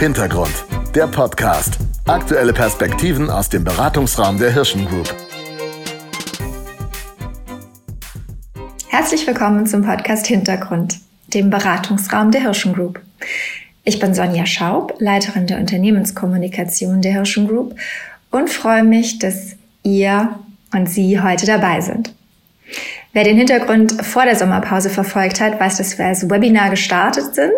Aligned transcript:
Hintergrund, 0.00 0.64
der 0.94 1.08
Podcast. 1.08 1.76
Aktuelle 2.06 2.54
Perspektiven 2.54 3.28
aus 3.28 3.50
dem 3.50 3.64
Beratungsraum 3.64 4.38
der 4.38 4.50
Hirschen 4.50 4.86
Group. 4.86 5.14
Herzlich 8.88 9.26
willkommen 9.26 9.66
zum 9.66 9.82
Podcast 9.82 10.26
Hintergrund, 10.26 11.00
dem 11.34 11.50
Beratungsraum 11.50 12.30
der 12.30 12.40
Hirschen 12.40 12.72
Group. 12.72 12.98
Ich 13.84 13.98
bin 13.98 14.14
Sonja 14.14 14.46
Schaub, 14.46 14.94
Leiterin 15.00 15.46
der 15.46 15.58
Unternehmenskommunikation 15.58 17.02
der 17.02 17.12
Hirschen 17.12 17.46
Group 17.46 17.76
und 18.30 18.48
freue 18.48 18.84
mich, 18.84 19.18
dass 19.18 19.54
ihr 19.82 20.34
und 20.72 20.88
Sie 20.88 21.20
heute 21.20 21.44
dabei 21.44 21.82
sind. 21.82 22.14
Wer 23.12 23.24
den 23.24 23.36
Hintergrund 23.36 24.04
vor 24.06 24.24
der 24.24 24.36
Sommerpause 24.36 24.88
verfolgt 24.88 25.40
hat, 25.40 25.58
weiß, 25.58 25.78
dass 25.78 25.98
wir 25.98 26.06
als 26.06 26.30
Webinar 26.30 26.70
gestartet 26.70 27.34
sind. 27.34 27.50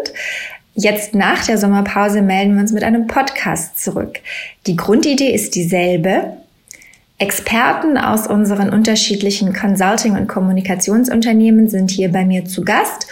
Jetzt 0.74 1.14
nach 1.14 1.44
der 1.44 1.58
Sommerpause 1.58 2.22
melden 2.22 2.54
wir 2.54 2.62
uns 2.62 2.72
mit 2.72 2.82
einem 2.82 3.06
Podcast 3.06 3.82
zurück. 3.82 4.20
Die 4.66 4.76
Grundidee 4.76 5.30
ist 5.32 5.54
dieselbe. 5.54 6.38
Experten 7.18 7.98
aus 7.98 8.26
unseren 8.26 8.70
unterschiedlichen 8.70 9.52
Consulting- 9.52 10.16
und 10.16 10.28
Kommunikationsunternehmen 10.28 11.68
sind 11.68 11.90
hier 11.90 12.10
bei 12.10 12.24
mir 12.24 12.46
zu 12.46 12.62
Gast, 12.62 13.06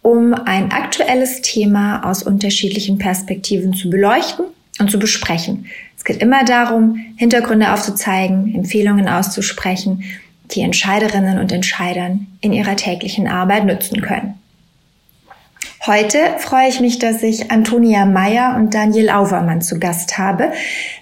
um 0.00 0.34
ein 0.34 0.72
aktuelles 0.72 1.42
Thema 1.42 2.02
aus 2.08 2.22
unterschiedlichen 2.22 2.98
Perspektiven 2.98 3.74
zu 3.74 3.88
beleuchten 3.88 4.46
und 4.80 4.90
zu 4.90 4.98
besprechen. 4.98 5.66
Es 5.96 6.04
geht 6.04 6.20
immer 6.20 6.44
darum, 6.44 6.96
Hintergründe 7.16 7.72
aufzuzeigen, 7.72 8.54
Empfehlungen 8.54 9.08
auszusprechen 9.08 10.02
die 10.54 10.60
Entscheiderinnen 10.60 11.38
und 11.38 11.52
Entscheidern 11.52 12.26
in 12.40 12.52
ihrer 12.52 12.76
täglichen 12.76 13.26
Arbeit 13.26 13.64
nützen 13.64 14.00
können. 14.00 14.34
Heute 15.84 16.18
freue 16.38 16.68
ich 16.68 16.78
mich, 16.78 17.00
dass 17.00 17.24
ich 17.24 17.50
Antonia 17.50 18.06
Meyer 18.06 18.54
und 18.56 18.72
Daniel 18.72 19.10
Auvermann 19.10 19.62
zu 19.62 19.80
Gast 19.80 20.16
habe. 20.16 20.52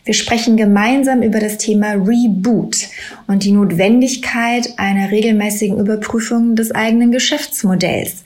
Wir 0.07 0.15
sprechen 0.15 0.57
gemeinsam 0.57 1.21
über 1.23 1.39
das 1.39 1.59
Thema 1.59 1.93
Reboot 1.93 2.89
und 3.27 3.45
die 3.45 3.53
Notwendigkeit 3.53 4.71
einer 4.79 5.11
regelmäßigen 5.11 5.79
Überprüfung 5.79 6.57
des 6.57 6.73
eigenen 6.73 7.13
Geschäftsmodells. 7.13 8.25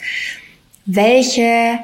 Welche 0.87 1.81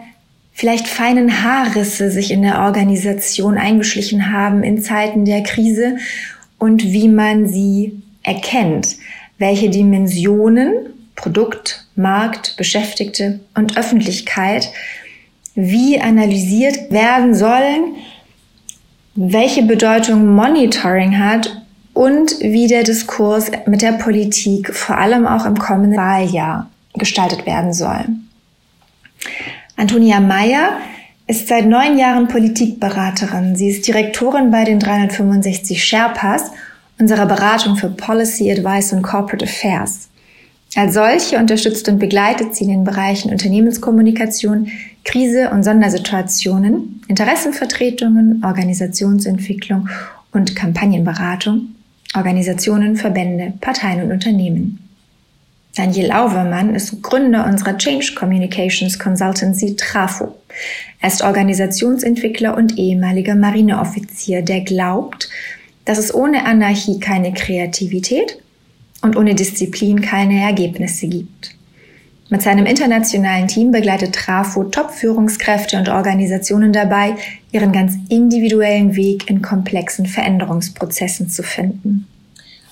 vielleicht 0.52 0.86
feinen 0.86 1.42
Haarrisse 1.42 2.12
sich 2.12 2.30
in 2.30 2.42
der 2.42 2.60
Organisation 2.60 3.58
eingeschlichen 3.58 4.32
haben 4.32 4.62
in 4.62 4.80
Zeiten 4.80 5.24
der 5.24 5.42
Krise 5.42 5.96
und 6.58 6.84
wie 6.84 7.08
man 7.08 7.48
sie 7.48 8.02
erkennt 8.22 8.98
welche 9.40 9.70
Dimensionen 9.70 10.70
Produkt, 11.20 11.86
Markt, 11.96 12.56
Beschäftigte 12.56 13.40
und 13.54 13.76
Öffentlichkeit 13.76 14.70
wie 15.54 16.00
analysiert 16.00 16.90
werden 16.90 17.34
sollen, 17.34 17.96
welche 19.14 19.62
Bedeutung 19.62 20.34
Monitoring 20.34 21.18
hat 21.18 21.62
und 21.92 22.40
wie 22.40 22.66
der 22.66 22.84
Diskurs 22.84 23.50
mit 23.66 23.82
der 23.82 23.92
Politik 23.92 24.74
vor 24.74 24.96
allem 24.96 25.26
auch 25.26 25.44
im 25.44 25.58
kommenden 25.58 25.98
Wahljahr 25.98 26.70
gestaltet 26.94 27.46
werden 27.46 27.74
soll. 27.74 28.04
Antonia 29.76 30.20
Meyer 30.20 30.78
ist 31.26 31.48
seit 31.48 31.66
neun 31.66 31.98
Jahren 31.98 32.28
Politikberaterin. 32.28 33.56
Sie 33.56 33.68
ist 33.68 33.86
Direktorin 33.86 34.50
bei 34.50 34.64
den 34.64 34.78
365 34.78 35.82
Sherpas 35.82 36.50
unserer 36.98 37.26
Beratung 37.26 37.76
für 37.76 37.88
Policy 37.88 38.50
Advice 38.50 38.92
und 38.92 39.02
Corporate 39.02 39.44
Affairs. 39.44 40.09
Als 40.76 40.94
solche 40.94 41.38
unterstützt 41.38 41.88
und 41.88 41.98
begleitet 41.98 42.54
sie 42.54 42.64
in 42.64 42.70
den 42.70 42.84
Bereichen 42.84 43.30
Unternehmenskommunikation, 43.30 44.70
Krise 45.04 45.50
und 45.50 45.64
Sondersituationen, 45.64 47.02
Interessenvertretungen, 47.08 48.44
Organisationsentwicklung 48.44 49.88
und 50.32 50.54
Kampagnenberatung, 50.54 51.74
Organisationen, 52.14 52.96
Verbände, 52.96 53.54
Parteien 53.60 54.02
und 54.02 54.12
Unternehmen. 54.12 54.78
Daniel 55.76 56.12
Auvermann 56.12 56.74
ist 56.74 57.02
Gründer 57.02 57.46
unserer 57.46 57.76
Change 57.76 58.14
Communications 58.14 58.98
Consultancy 58.98 59.76
Trafo. 59.76 60.36
Er 61.00 61.08
ist 61.08 61.22
Organisationsentwickler 61.22 62.56
und 62.56 62.76
ehemaliger 62.76 63.34
Marineoffizier, 63.34 64.42
der 64.42 64.60
glaubt, 64.60 65.28
dass 65.84 65.98
es 65.98 66.12
ohne 66.12 66.44
Anarchie 66.44 67.00
keine 67.00 67.32
Kreativität 67.32 68.38
und 69.02 69.16
ohne 69.16 69.34
Disziplin 69.34 70.00
keine 70.00 70.40
Ergebnisse 70.40 71.08
gibt. 71.08 71.54
Mit 72.28 72.42
seinem 72.42 72.64
internationalen 72.64 73.48
Team 73.48 73.72
begleitet 73.72 74.14
Trafo 74.14 74.62
Top-Führungskräfte 74.62 75.76
und 75.76 75.88
Organisationen 75.88 76.72
dabei, 76.72 77.16
ihren 77.50 77.72
ganz 77.72 77.94
individuellen 78.08 78.94
Weg 78.94 79.28
in 79.28 79.42
komplexen 79.42 80.06
Veränderungsprozessen 80.06 81.28
zu 81.28 81.42
finden. 81.42 82.06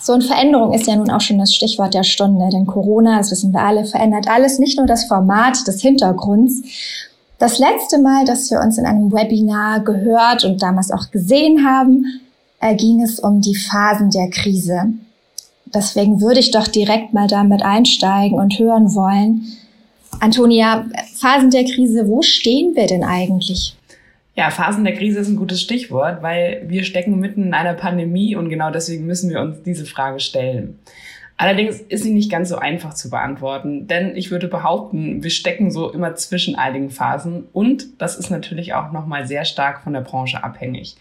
So 0.00 0.12
eine 0.12 0.22
Veränderung 0.22 0.72
ist 0.74 0.86
ja 0.86 0.94
nun 0.94 1.10
auch 1.10 1.20
schon 1.20 1.38
das 1.38 1.52
Stichwort 1.52 1.92
der 1.92 2.04
Stunde, 2.04 2.48
denn 2.52 2.66
Corona, 2.66 3.18
das 3.18 3.32
wissen 3.32 3.52
wir 3.52 3.60
alle, 3.60 3.84
verändert 3.84 4.28
alles, 4.28 4.60
nicht 4.60 4.78
nur 4.78 4.86
das 4.86 5.06
Format 5.06 5.66
des 5.66 5.82
Hintergrunds. 5.82 6.62
Das 7.38 7.58
letzte 7.58 7.98
Mal, 7.98 8.24
dass 8.24 8.48
wir 8.52 8.60
uns 8.60 8.78
in 8.78 8.86
einem 8.86 9.12
Webinar 9.12 9.80
gehört 9.80 10.44
und 10.44 10.62
damals 10.62 10.92
auch 10.92 11.10
gesehen 11.10 11.66
haben, 11.66 12.04
äh, 12.60 12.76
ging 12.76 13.02
es 13.02 13.18
um 13.18 13.40
die 13.40 13.56
Phasen 13.56 14.10
der 14.10 14.30
Krise. 14.30 14.92
Deswegen 15.74 16.20
würde 16.20 16.40
ich 16.40 16.50
doch 16.50 16.68
direkt 16.68 17.12
mal 17.12 17.26
damit 17.26 17.62
einsteigen 17.62 18.38
und 18.38 18.58
hören 18.58 18.94
wollen. 18.94 19.46
Antonia, 20.20 20.86
Phasen 21.14 21.50
der 21.50 21.64
Krise, 21.64 22.08
wo 22.08 22.22
stehen 22.22 22.74
wir 22.74 22.86
denn 22.86 23.04
eigentlich? 23.04 23.76
Ja, 24.34 24.50
Phasen 24.50 24.84
der 24.84 24.94
Krise 24.94 25.18
ist 25.18 25.28
ein 25.28 25.36
gutes 25.36 25.60
Stichwort, 25.60 26.22
weil 26.22 26.62
wir 26.66 26.84
stecken 26.84 27.18
mitten 27.18 27.42
in 27.42 27.54
einer 27.54 27.74
Pandemie 27.74 28.36
und 28.36 28.48
genau 28.48 28.70
deswegen 28.70 29.06
müssen 29.06 29.30
wir 29.30 29.40
uns 29.40 29.62
diese 29.64 29.84
Frage 29.84 30.20
stellen. 30.20 30.78
Allerdings 31.36 31.80
ist 31.80 32.02
sie 32.02 32.12
nicht 32.12 32.30
ganz 32.30 32.48
so 32.48 32.56
einfach 32.56 32.94
zu 32.94 33.10
beantworten, 33.10 33.86
denn 33.86 34.16
ich 34.16 34.32
würde 34.32 34.48
behaupten, 34.48 35.22
wir 35.22 35.30
stecken 35.30 35.70
so 35.70 35.90
immer 35.90 36.16
zwischen 36.16 36.56
einigen 36.56 36.90
Phasen 36.90 37.44
und 37.52 38.00
das 38.00 38.16
ist 38.16 38.30
natürlich 38.30 38.74
auch 38.74 38.90
nochmal 38.90 39.26
sehr 39.26 39.44
stark 39.44 39.82
von 39.82 39.92
der 39.92 40.00
Branche 40.00 40.42
abhängig. 40.42 40.96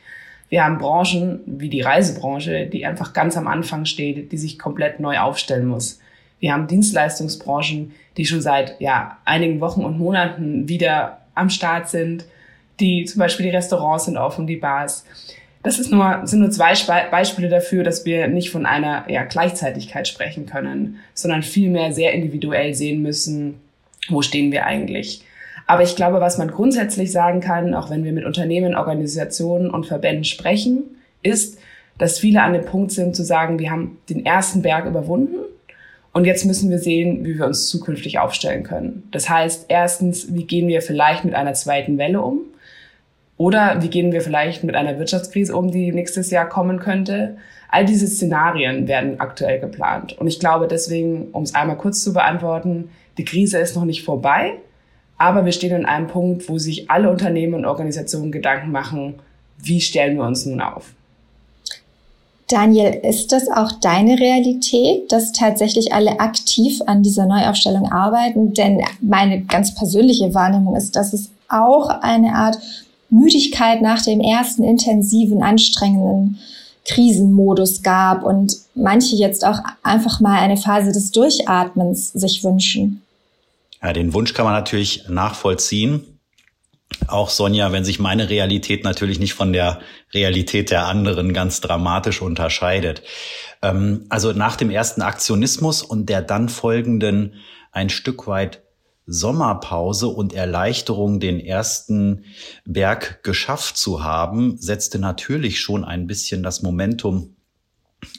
Wir 0.49 0.63
haben 0.63 0.77
Branchen 0.77 1.39
wie 1.45 1.69
die 1.69 1.81
Reisebranche, 1.81 2.67
die 2.67 2.85
einfach 2.85 3.13
ganz 3.13 3.35
am 3.35 3.47
Anfang 3.47 3.85
steht, 3.85 4.31
die 4.31 4.37
sich 4.37 4.57
komplett 4.57 4.99
neu 4.99 5.17
aufstellen 5.19 5.67
muss. 5.67 5.99
Wir 6.39 6.53
haben 6.53 6.67
Dienstleistungsbranchen, 6.67 7.93
die 8.15 8.25
schon 8.25 8.41
seit 8.41 8.79
ja, 8.79 9.17
einigen 9.25 9.59
Wochen 9.59 9.83
und 9.83 9.97
Monaten 9.97 10.69
wieder 10.69 11.21
am 11.35 11.49
Start 11.49 11.89
sind, 11.89 12.25
die 12.79 13.05
zum 13.05 13.19
Beispiel 13.19 13.45
die 13.45 13.55
Restaurants 13.55 14.05
sind 14.05 14.17
offen, 14.17 14.47
die 14.47 14.55
Bars. 14.55 15.05
Das 15.63 15.79
ist 15.79 15.91
nur, 15.91 16.21
sind 16.23 16.39
nur 16.39 16.51
zwei 16.51 16.73
Beispiele 17.11 17.49
dafür, 17.49 17.83
dass 17.83 18.05
wir 18.05 18.27
nicht 18.27 18.51
von 18.51 18.65
einer 18.65 19.09
ja, 19.09 19.23
Gleichzeitigkeit 19.23 20.07
sprechen 20.07 20.45
können, 20.45 20.99
sondern 21.13 21.43
vielmehr 21.43 21.91
sehr 21.91 22.13
individuell 22.13 22.73
sehen 22.73 23.01
müssen, 23.01 23.55
wo 24.07 24.21
stehen 24.21 24.51
wir 24.51 24.65
eigentlich. 24.65 25.23
Aber 25.67 25.83
ich 25.83 25.95
glaube, 25.97 26.21
was 26.21 26.37
man 26.37 26.47
grundsätzlich 26.47 27.11
sagen 27.11 27.41
kann, 27.41 27.73
auch 27.73 27.89
wenn 27.89 28.05
wir 28.05 28.13
mit 28.13 28.25
Unternehmen, 28.25 28.75
Organisationen 28.75 29.69
und 29.69 29.85
Verbänden 29.85 30.23
sprechen, 30.23 30.83
ist, 31.21 31.59
dass 31.97 32.19
viele 32.19 32.41
an 32.41 32.53
dem 32.53 32.65
Punkt 32.65 32.91
sind 32.91 33.15
zu 33.15 33.23
sagen, 33.23 33.59
wir 33.59 33.69
haben 33.69 33.97
den 34.09 34.25
ersten 34.25 34.61
Berg 34.61 34.85
überwunden 34.85 35.35
und 36.13 36.25
jetzt 36.25 36.45
müssen 36.45 36.69
wir 36.69 36.79
sehen, 36.79 37.25
wie 37.25 37.37
wir 37.37 37.45
uns 37.45 37.67
zukünftig 37.67 38.17
aufstellen 38.17 38.63
können. 38.63 39.07
Das 39.11 39.29
heißt, 39.29 39.65
erstens, 39.67 40.33
wie 40.33 40.45
gehen 40.45 40.67
wir 40.67 40.81
vielleicht 40.81 41.25
mit 41.25 41.35
einer 41.35 41.53
zweiten 41.53 41.97
Welle 41.97 42.21
um? 42.21 42.39
Oder 43.35 43.83
wie 43.83 43.89
gehen 43.89 44.11
wir 44.11 44.21
vielleicht 44.21 44.63
mit 44.63 44.75
einer 44.75 44.97
Wirtschaftskrise 44.97 45.55
um, 45.55 45.69
die 45.69 45.91
nächstes 45.91 46.31
Jahr 46.31 46.49
kommen 46.49 46.79
könnte? 46.79 47.37
All 47.69 47.85
diese 47.85 48.07
Szenarien 48.07 48.87
werden 48.87 49.19
aktuell 49.19 49.59
geplant. 49.59 50.17
Und 50.17 50.27
ich 50.27 50.39
glaube 50.39 50.67
deswegen, 50.67 51.27
um 51.33 51.43
es 51.43 51.53
einmal 51.53 51.77
kurz 51.77 52.03
zu 52.03 52.13
beantworten, 52.13 52.89
die 53.17 53.25
Krise 53.25 53.59
ist 53.59 53.75
noch 53.75 53.85
nicht 53.85 54.03
vorbei, 54.03 54.53
aber 55.17 55.45
wir 55.45 55.51
stehen 55.51 55.73
an 55.73 55.85
einem 55.85 56.07
Punkt, 56.07 56.47
wo 56.49 56.57
sich 56.57 56.89
alle 56.89 57.09
Unternehmen 57.09 57.55
und 57.55 57.65
Organisationen 57.65 58.31
Gedanken 58.31 58.71
machen, 58.71 59.15
wie 59.57 59.81
stellen 59.81 60.17
wir 60.17 60.23
uns 60.23 60.45
nun 60.45 60.61
auf? 60.61 60.93
Daniel, 62.47 63.01
ist 63.03 63.33
das 63.33 63.49
auch 63.49 63.73
deine 63.73 64.19
Realität, 64.19 65.11
dass 65.11 65.33
tatsächlich 65.33 65.91
alle 65.91 66.21
aktiv 66.21 66.81
an 66.85 67.03
dieser 67.03 67.25
Neuaufstellung 67.25 67.91
arbeiten? 67.91 68.53
Denn 68.53 68.81
meine 69.01 69.41
ganz 69.41 69.75
persönliche 69.75 70.33
Wahrnehmung 70.33 70.75
ist, 70.75 70.95
dass 70.95 71.11
es 71.11 71.29
auch 71.49 71.89
eine 71.89 72.35
Art 72.35 72.57
Müdigkeit 73.09 73.81
nach 73.81 74.01
dem 74.01 74.21
ersten 74.21 74.63
intensiven, 74.63 75.43
anstrengenden 75.43 76.39
Krisenmodus 76.85 77.83
gab 77.83 78.23
und 78.23 78.55
manche 78.75 79.17
jetzt 79.17 79.45
auch 79.45 79.59
einfach 79.83 80.21
mal 80.21 80.39
eine 80.39 80.55
Phase 80.55 80.93
des 80.93 81.11
Durchatmens 81.11 82.13
sich 82.13 82.45
wünschen. 82.45 83.01
Ja, 83.81 83.93
den 83.93 84.13
Wunsch 84.13 84.33
kann 84.33 84.45
man 84.45 84.53
natürlich 84.53 85.07
nachvollziehen. 85.07 86.19
Auch 87.07 87.29
Sonja, 87.29 87.71
wenn 87.71 87.83
sich 87.83 87.99
meine 87.99 88.29
Realität 88.29 88.83
natürlich 88.83 89.19
nicht 89.19 89.33
von 89.33 89.53
der 89.53 89.81
Realität 90.13 90.71
der 90.71 90.85
anderen 90.85 91.33
ganz 91.33 91.59
dramatisch 91.59 92.21
unterscheidet. 92.21 93.03
Ähm, 93.61 94.05
also 94.09 94.33
nach 94.33 94.55
dem 94.55 94.69
ersten 94.69 95.01
Aktionismus 95.01 95.83
und 95.83 96.07
der 96.07 96.21
dann 96.21 96.49
folgenden 96.49 97.35
ein 97.71 97.89
Stück 97.89 98.27
weit 98.27 98.63
Sommerpause 99.05 100.07
und 100.07 100.33
Erleichterung 100.33 101.19
den 101.19 101.39
ersten 101.39 102.25
Berg 102.65 103.23
geschafft 103.23 103.77
zu 103.77 104.03
haben, 104.03 104.57
setzte 104.57 104.99
natürlich 104.99 105.61
schon 105.61 105.85
ein 105.85 106.07
bisschen 106.07 106.43
das 106.43 106.61
Momentum 106.61 107.35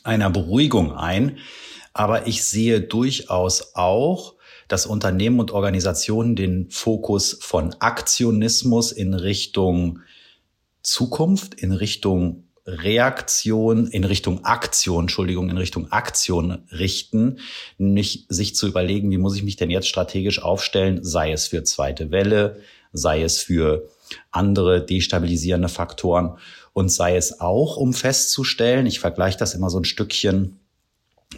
einer 0.02 0.30
Beruhigung 0.30 0.94
ein. 0.94 1.38
Aber 1.92 2.26
ich 2.26 2.44
sehe 2.44 2.80
durchaus 2.80 3.74
auch, 3.74 4.37
dass 4.68 4.86
Unternehmen 4.86 5.40
und 5.40 5.50
Organisationen 5.50 6.36
den 6.36 6.70
Fokus 6.70 7.38
von 7.40 7.74
Aktionismus 7.80 8.92
in 8.92 9.14
Richtung 9.14 10.00
Zukunft, 10.82 11.54
in 11.54 11.72
Richtung 11.72 12.44
Reaktion 12.68 13.86
in 13.86 14.04
Richtung 14.04 14.44
Aktion, 14.44 15.04
Entschuldigung, 15.04 15.48
in 15.48 15.56
Richtung 15.56 15.90
Aktion 15.90 16.58
richten, 16.70 17.38
nämlich 17.78 18.26
sich 18.28 18.54
zu 18.54 18.68
überlegen, 18.68 19.10
wie 19.10 19.16
muss 19.16 19.36
ich 19.36 19.42
mich 19.42 19.56
denn 19.56 19.70
jetzt 19.70 19.88
strategisch 19.88 20.42
aufstellen, 20.42 21.02
sei 21.02 21.32
es 21.32 21.46
für 21.46 21.64
zweite 21.64 22.10
Welle, 22.10 22.60
sei 22.92 23.22
es 23.22 23.40
für 23.40 23.88
andere 24.30 24.84
destabilisierende 24.84 25.70
Faktoren 25.70 26.36
und 26.74 26.90
sei 26.90 27.16
es 27.16 27.40
auch, 27.40 27.78
um 27.78 27.94
festzustellen, 27.94 28.84
ich 28.84 29.00
vergleiche 29.00 29.38
das 29.38 29.54
immer 29.54 29.70
so 29.70 29.78
ein 29.80 29.84
Stückchen 29.84 30.60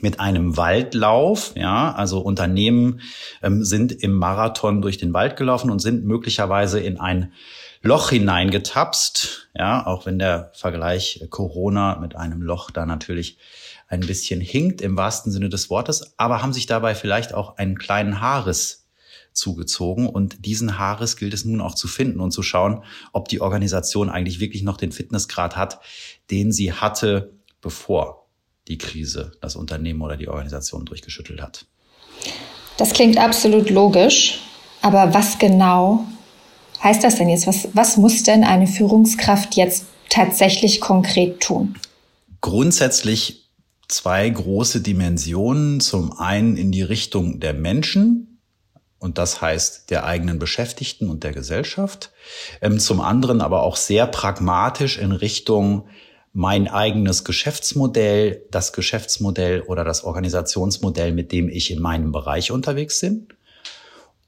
mit 0.01 0.21
einem 0.21 0.57
Waldlauf, 0.57 1.53
ja, 1.57 1.93
also 1.93 2.21
Unternehmen 2.21 3.01
ähm, 3.43 3.65
sind 3.65 3.93
im 3.93 4.15
Marathon 4.15 4.83
durch 4.83 4.99
den 4.99 5.13
Wald 5.13 5.37
gelaufen 5.37 5.71
und 5.71 5.81
sind 5.81 6.05
möglicherweise 6.05 6.81
in 6.81 6.99
ein 6.99 7.33
Loch 7.83 8.11
hineingetapst. 8.11 9.51
Ja, 9.55 9.87
auch 9.87 10.07
wenn 10.07 10.19
der 10.19 10.53
Vergleich 10.55 11.27
Corona 11.31 11.99
mit 11.99 12.15
einem 12.15 12.41
Loch 12.41 12.71
da 12.71 12.87
natürlich 12.87 13.39
ein 13.89 14.01
bisschen 14.01 14.41
hinkt 14.41 14.81
im 14.81 14.97
wahrsten 14.97 15.33
Sinne 15.33 15.49
des 15.49 15.71
Wortes, 15.71 16.15
aber 16.17 16.43
haben 16.43 16.53
sich 16.53 16.67
dabei 16.67 16.95
vielleicht 16.95 17.35
auch 17.35 17.57
einen 17.57 17.77
kleinen 17.77 18.21
Haares 18.21 18.87
zugezogen. 19.33 20.09
Und 20.09 20.45
diesen 20.45 20.79
Haares 20.79 21.17
gilt 21.17 21.35
es 21.35 21.45
nun 21.45 21.61
auch 21.61 21.75
zu 21.75 21.89
finden 21.89 22.21
und 22.21 22.31
zu 22.31 22.43
schauen, 22.43 22.85
ob 23.13 23.29
die 23.29 23.41
Organisation 23.41 24.09
eigentlich 24.09 24.39
wirklich 24.41 24.63
noch 24.63 24.77
den 24.77 24.93
Fitnessgrad 24.93 25.57
hat, 25.57 25.81
den 26.31 26.53
sie 26.53 26.73
hatte, 26.73 27.33
bevor 27.61 28.20
die 28.71 28.79
Krise 28.79 29.33
das 29.43 29.57
Unternehmen 29.57 30.01
oder 30.01 30.17
die 30.17 30.29
Organisation 30.29 30.87
durchgeschüttelt 30.87 31.43
hat. 31.43 31.67
Das 32.79 32.95
klingt 32.95 33.19
absolut 33.19 33.69
logisch. 33.69 34.41
Aber 34.81 35.13
was 35.13 35.39
genau 35.39 36.07
heißt 36.83 37.05
das 37.05 37.17
denn 37.17 37.29
jetzt? 37.29 37.47
Was, 37.47 37.69
was 37.75 37.99
muss 37.99 38.23
denn 38.23 38.45
eine 38.45 38.67
Führungskraft 38.67 39.57
jetzt 39.57 39.85
tatsächlich 40.09 40.81
konkret 40.81 41.41
tun? 41.41 41.77
Grundsätzlich 42.41 43.51
zwei 43.89 44.31
große 44.31 44.81
Dimensionen. 44.81 45.81
Zum 45.81 46.13
einen 46.19 46.57
in 46.57 46.73
die 46.73 46.83
Richtung 46.83 47.41
der 47.41 47.53
Menschen, 47.53 48.39
und 48.99 49.19
das 49.19 49.41
heißt 49.41 49.91
der 49.91 50.05
eigenen 50.05 50.39
Beschäftigten 50.39 51.09
und 51.09 51.25
der 51.25 51.33
Gesellschaft. 51.33 52.13
Ähm, 52.61 52.79
zum 52.79 53.01
anderen 53.01 53.41
aber 53.41 53.63
auch 53.63 53.77
sehr 53.77 54.07
pragmatisch 54.07 54.99
in 54.99 55.13
Richtung 55.13 55.89
mein 56.33 56.69
eigenes 56.69 57.25
Geschäftsmodell, 57.25 58.47
das 58.51 58.73
Geschäftsmodell 58.73 59.63
oder 59.63 59.85
das 59.85 60.05
Organisationsmodell, 60.05 61.13
mit 61.13 61.33
dem 61.33 61.49
ich 61.49 61.71
in 61.71 61.81
meinem 61.81 62.13
Bereich 62.13 62.53
unterwegs 62.53 63.01
bin 63.01 63.29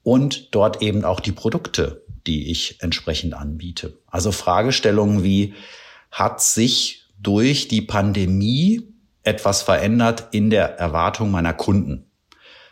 und 0.03 0.53
dort 0.53 0.81
eben 0.81 1.05
auch 1.05 1.19
die 1.19 1.31
Produkte, 1.31 2.03
die 2.27 2.51
ich 2.51 2.81
entsprechend 2.81 3.33
anbiete. 3.33 3.97
Also 4.07 4.31
Fragestellungen 4.31 5.23
wie, 5.23 5.53
hat 6.11 6.41
sich 6.41 7.07
durch 7.19 7.67
die 7.67 7.81
Pandemie 7.81 8.87
etwas 9.23 9.61
verändert 9.61 10.27
in 10.31 10.49
der 10.49 10.77
Erwartung 10.77 11.31
meiner 11.31 11.53
Kunden? 11.53 12.11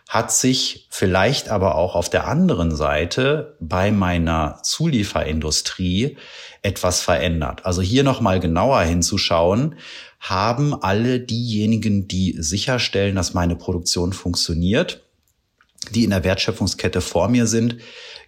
Hat 0.08 0.32
sich 0.32 0.88
vielleicht 0.90 1.48
aber 1.48 1.76
auch 1.76 1.96
auf 1.96 2.10
der 2.10 2.28
anderen 2.28 2.76
Seite 2.76 3.56
bei 3.62 3.92
meiner 3.92 4.60
Zulieferindustrie 4.62 6.18
etwas 6.62 7.02
verändert? 7.02 7.66
Also 7.66 7.82
hier 7.82 8.04
nochmal 8.04 8.40
genauer 8.40 8.82
hinzuschauen, 8.82 9.76
haben 10.20 10.74
alle 10.74 11.20
diejenigen, 11.20 12.08
die 12.08 12.36
sicherstellen, 12.38 13.16
dass 13.16 13.34
meine 13.34 13.56
Produktion 13.56 14.14
funktioniert, 14.14 15.04
die 15.90 16.04
in 16.04 16.12
der 16.12 16.24
Wertschöpfungskette 16.24 17.02
vor 17.02 17.28
mir 17.28 17.48
sind, 17.48 17.78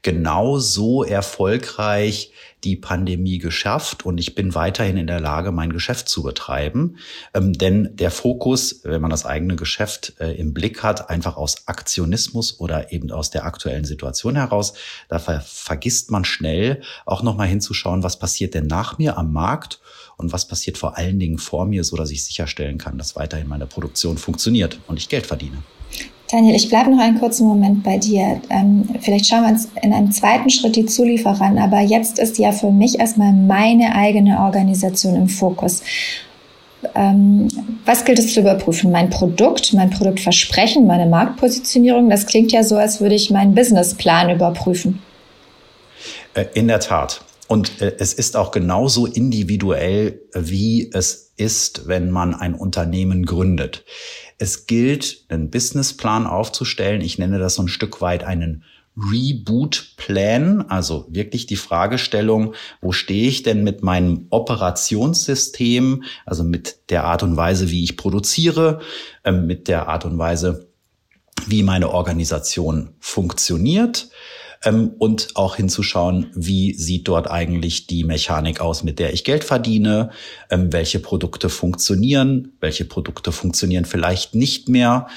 genauso 0.02 1.04
erfolgreich 1.04 2.32
die 2.64 2.76
Pandemie 2.76 3.40
geschafft 3.40 4.06
und 4.06 4.18
ich 4.18 4.36
bin 4.36 4.56
weiterhin 4.56 4.98
in 4.98 5.08
der 5.08 5.20
Lage, 5.20 5.52
mein 5.52 5.74
Geschäft 5.74 6.08
zu 6.08 6.24
betreiben. 6.24 6.98
Ähm, 7.34 7.54
denn 7.54 7.90
der 7.94 8.12
Fokus, 8.12 8.82
wenn 8.84 9.02
man 9.02 9.12
das 9.12 9.26
eigene 9.26 9.56
Geschäft 9.56 10.14
äh, 10.20 10.34
im 10.36 10.54
Blick 10.54 10.84
hat, 10.84 11.10
einfach 11.10 11.36
aus 11.36 11.68
Aktionismus 11.68 12.60
oder 12.60 12.92
eben 12.92 13.12
aus 13.12 13.32
der 13.32 13.46
aktuellen 13.46 13.86
Situation 13.86 14.36
heraus, 14.36 14.74
da 15.10 15.20
ver 15.20 15.42
vergisst 15.42 16.12
man 16.12 16.26
schnell 16.26 16.82
auch 17.06 17.24
nochmal 17.24 17.48
hinzuschauen, 17.48 18.04
was 18.04 18.18
passiert 18.20 18.54
denn 18.54 18.68
nach 18.68 18.98
mir 18.98 19.18
am 19.18 19.34
Markt 19.34 19.82
und 20.18 20.32
was 20.32 20.48
passiert 20.48 20.78
vor 20.78 20.98
allen 20.98 21.20
Dingen 21.20 21.38
vor 21.38 21.66
mir, 21.66 21.84
so 21.84 21.98
dass 21.98 22.12
ich 22.12 22.24
sicherstellen 22.24 22.78
kann, 22.78 22.98
dass 22.98 23.16
weiterhin 23.16 23.48
meine 23.48 23.68
Produktion 23.68 24.18
funktioniert 24.18 24.80
und 24.88 24.98
ich 24.98 25.10
Geld 25.10 25.26
verdiene. 25.26 25.64
Daniel, 26.34 26.56
ich 26.56 26.68
bleibe 26.68 26.90
noch 26.90 27.00
einen 27.00 27.20
kurzen 27.20 27.48
Moment 27.48 27.84
bei 27.84 28.00
dir. 28.00 28.42
Ähm, 28.50 28.90
vielleicht 29.02 29.28
schauen 29.28 29.44
wir 29.44 29.50
uns 29.50 29.70
in 29.84 29.94
einem 29.94 30.12
zweiten 30.12 30.50
Schritt 30.50 30.76
die 30.76 30.88
Zulieferer 30.88 31.40
an, 31.40 31.60
aber 31.60 31.80
jetzt 31.82 32.18
ist 32.18 32.40
ja 32.40 32.52
für 32.52 32.72
mich 32.72 33.00
erstmal 33.00 33.32
meine 33.34 33.94
eigene 33.94 34.40
Organisation 34.40 35.16
im 35.16 35.30
Fokus. 35.30 35.84
Ähm, 36.96 37.50
was 37.86 38.04
gilt 38.04 38.18
es 38.18 38.34
zu 38.34 38.40
überprüfen? 38.40 38.92
Mein 38.92 39.12
Produkt, 39.12 39.74
mein 39.74 39.92
Produktversprechen, 39.92 40.88
meine 40.88 41.06
Marktpositionierung? 41.06 42.10
Das 42.10 42.26
klingt 42.26 42.52
ja 42.52 42.64
so, 42.64 42.78
als 42.78 43.00
würde 43.00 43.14
ich 43.14 43.30
meinen 43.30 43.54
Businessplan 43.54 44.32
überprüfen. 44.32 45.04
Äh, 46.34 46.46
in 46.56 46.68
der 46.68 46.80
Tat. 46.80 47.22
Und 47.54 47.82
äh, 47.82 47.98
es 48.00 48.16
ist 48.16 48.36
auch 48.36 48.50
genauso 48.50 49.06
individuell, 49.06 50.22
wie 50.34 50.90
es 50.92 51.34
ist, 51.38 51.88
wenn 51.88 52.10
man 52.10 52.34
ein 52.34 52.56
Unternehmen 52.56 53.28
gründet. 53.28 53.86
Es 54.40 54.66
gilt, 54.66 55.26
einen 55.30 55.52
Businessplan 55.52 56.26
aufzustellen. 56.26 57.02
Ich 57.02 57.20
nenne 57.20 57.38
das 57.38 57.54
so 57.54 57.62
ein 57.62 57.68
Stück 57.68 58.02
weit 58.02 58.24
einen 58.24 58.64
Reboot-Plan, 58.98 60.66
also 60.68 61.06
wirklich 61.10 61.46
die 61.46 61.56
Fragestellung, 61.56 62.56
wo 62.82 62.92
stehe 62.92 63.28
ich 63.28 63.44
denn 63.44 63.64
mit 63.64 63.84
meinem 63.84 64.26
Operationssystem, 64.32 66.06
also 66.26 66.44
mit 66.44 66.90
der 66.90 67.04
Art 67.04 67.22
und 67.22 67.38
Weise, 67.38 67.70
wie 67.70 67.84
ich 67.84 67.98
produziere, 67.98 68.80
äh, 69.24 69.32
mit 69.32 69.68
der 69.68 69.88
Art 69.90 70.06
und 70.06 70.18
Weise, 70.18 70.70
wie 71.46 71.62
meine 71.62 71.92
Organisation 71.92 72.96
funktioniert 73.00 74.10
ähm, 74.64 74.92
und 74.98 75.36
auch 75.36 75.56
hinzuschauen, 75.56 76.32
wie 76.34 76.74
sieht 76.74 77.08
dort 77.08 77.30
eigentlich 77.30 77.88
die 77.88 78.04
Mechanik 78.04 78.62
aus, 78.62 78.84
mit 78.84 79.00
der 79.00 79.14
ich 79.14 79.24
Geld 79.24 79.44
verdiene, 79.44 80.12
ähm, 80.50 80.72
welche 80.72 81.00
Produkte 81.00 81.50
funktionieren, 81.50 82.54
welche 82.60 82.86
Produkte 82.86 83.32
funktionieren 83.32 83.86
vielleicht 83.86 84.36
nicht 84.36 84.70
mehr, 84.70 85.08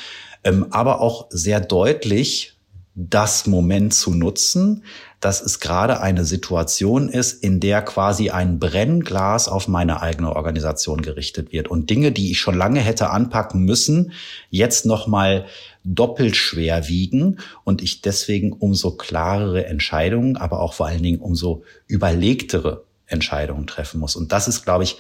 ähm, 0.45 0.67
aber 0.71 1.01
auch 1.01 1.27
sehr 1.31 1.61
deutlich 1.61 2.53
das 2.95 3.47
Moment 3.47 3.93
zu 3.93 4.15
nutzen, 4.15 4.83
dass 5.21 5.41
es 5.41 5.61
gerade 5.61 6.01
eine 6.01 6.25
Situation 6.25 7.09
ist, 7.09 7.43
in 7.43 7.59
der 7.59 7.83
quasi 7.83 8.31
ein 8.31 8.59
Brennglas 8.59 9.49
auf 9.49 9.67
meine 9.67 10.03
eigene 10.03 10.37
Organisation 10.37 11.01
gerichtet 11.01 11.53
wird 11.53 11.69
und 11.69 11.89
Dinge, 11.89 12.13
die 12.13 12.31
ich 12.31 12.39
schon 12.39 12.55
lange 12.55 12.81
hätte 12.81 13.11
anpacken 13.11 13.63
müssen, 13.63 14.13
jetzt 14.51 14.85
nochmal 14.85 15.47
doppelt 15.85 16.37
schwer 16.37 16.89
wiegen 16.89 17.39
und 17.65 17.83
ich 17.83 18.03
deswegen 18.03 18.53
umso 18.53 18.93
klarere 18.93 19.67
Entscheidungen, 19.67 20.37
aber 20.37 20.61
auch 20.61 20.75
vor 20.75 20.87
allen 20.87 21.03
Dingen 21.03 21.21
umso 21.21 21.63
überlegtere 21.87 22.85
Entscheidungen 23.07 23.67
treffen 23.67 24.01
muss. 24.01 24.17
Und 24.17 24.33
das 24.33 24.49
ist, 24.49 24.65
glaube 24.65 24.85
ich, 24.85 24.97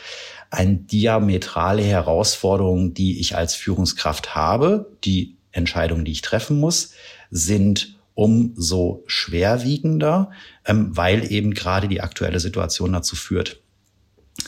eine 0.50 0.76
diametrale 0.76 1.82
Herausforderung, 1.82 2.94
die 2.94 3.20
ich 3.20 3.36
als 3.36 3.54
Führungskraft 3.54 4.34
habe. 4.34 4.92
Die 5.04 5.36
Entscheidungen, 5.50 6.04
die 6.04 6.12
ich 6.12 6.22
treffen 6.22 6.60
muss, 6.60 6.92
sind 7.30 7.95
umso 8.16 9.04
schwerwiegender, 9.06 10.30
ähm, 10.66 10.96
weil 10.96 11.30
eben 11.30 11.54
gerade 11.54 11.86
die 11.86 12.00
aktuelle 12.00 12.40
Situation 12.40 12.92
dazu 12.92 13.14
führt, 13.14 13.60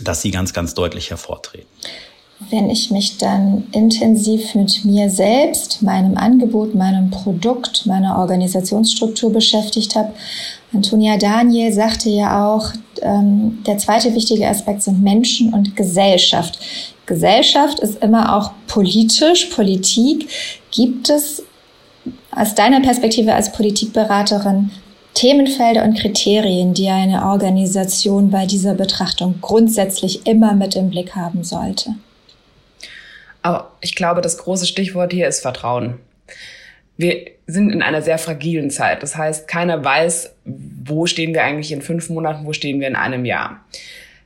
dass 0.02 0.22
sie 0.22 0.32
ganz, 0.32 0.52
ganz 0.52 0.74
deutlich 0.74 1.10
hervortreten. 1.10 1.68
Wenn 2.50 2.70
ich 2.70 2.90
mich 2.90 3.18
dann 3.18 3.64
intensiv 3.72 4.54
mit 4.54 4.84
mir 4.84 5.10
selbst, 5.10 5.82
meinem 5.82 6.16
Angebot, 6.16 6.74
meinem 6.74 7.10
Produkt, 7.10 7.84
meiner 7.84 8.16
Organisationsstruktur 8.18 9.32
beschäftigt 9.32 9.96
habe, 9.96 10.12
Antonia 10.72 11.16
Daniel 11.16 11.72
sagte 11.72 12.10
ja 12.10 12.46
auch, 12.46 12.72
ähm, 13.02 13.58
der 13.66 13.78
zweite 13.78 14.14
wichtige 14.14 14.46
Aspekt 14.46 14.82
sind 14.82 15.02
Menschen 15.02 15.52
und 15.52 15.76
Gesellschaft. 15.76 16.60
Gesellschaft 17.06 17.80
ist 17.80 18.02
immer 18.02 18.36
auch 18.36 18.52
politisch, 18.66 19.46
Politik. 19.46 20.28
Gibt 20.70 21.10
es 21.10 21.42
aus 22.30 22.54
deiner 22.54 22.80
Perspektive 22.80 23.34
als 23.34 23.52
Politikberaterin 23.52 24.70
Themenfelder 25.14 25.82
und 25.82 25.98
Kriterien, 25.98 26.74
die 26.74 26.88
eine 26.88 27.24
Organisation 27.24 28.30
bei 28.30 28.46
dieser 28.46 28.74
Betrachtung 28.74 29.40
grundsätzlich 29.40 30.26
immer 30.26 30.54
mit 30.54 30.76
im 30.76 30.90
Blick 30.90 31.16
haben 31.16 31.42
sollte? 31.42 31.94
Aber 33.42 33.72
ich 33.80 33.96
glaube, 33.96 34.20
das 34.20 34.38
große 34.38 34.66
Stichwort 34.66 35.12
hier 35.12 35.26
ist 35.26 35.40
Vertrauen. 35.40 35.98
wir 36.96 37.26
sind 37.46 37.72
in 37.72 37.82
einer 37.82 38.02
sehr 38.02 38.18
fragilen 38.18 38.70
Zeit. 38.70 39.02
Das 39.02 39.16
heißt, 39.16 39.48
keiner 39.48 39.82
weiß, 39.82 40.34
wo 40.44 41.06
stehen 41.06 41.32
wir 41.32 41.42
eigentlich 41.42 41.72
in 41.72 41.80
fünf 41.80 42.10
Monaten, 42.10 42.44
wo 42.44 42.52
stehen 42.52 42.78
wir 42.78 42.88
in 42.88 42.96
einem 42.96 43.24
Jahr. 43.24 43.64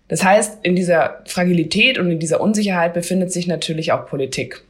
Das 0.08 0.24
heißt, 0.24 0.58
in 0.62 0.74
dieser 0.74 1.22
Fragilität 1.26 1.98
und 1.98 2.10
in 2.10 2.18
dieser 2.18 2.40
Unsicherheit 2.40 2.92
befindet 2.92 3.32
sich 3.32 3.46
natürlich 3.46 3.92
auch 3.92 4.06
Politik. 4.06 4.62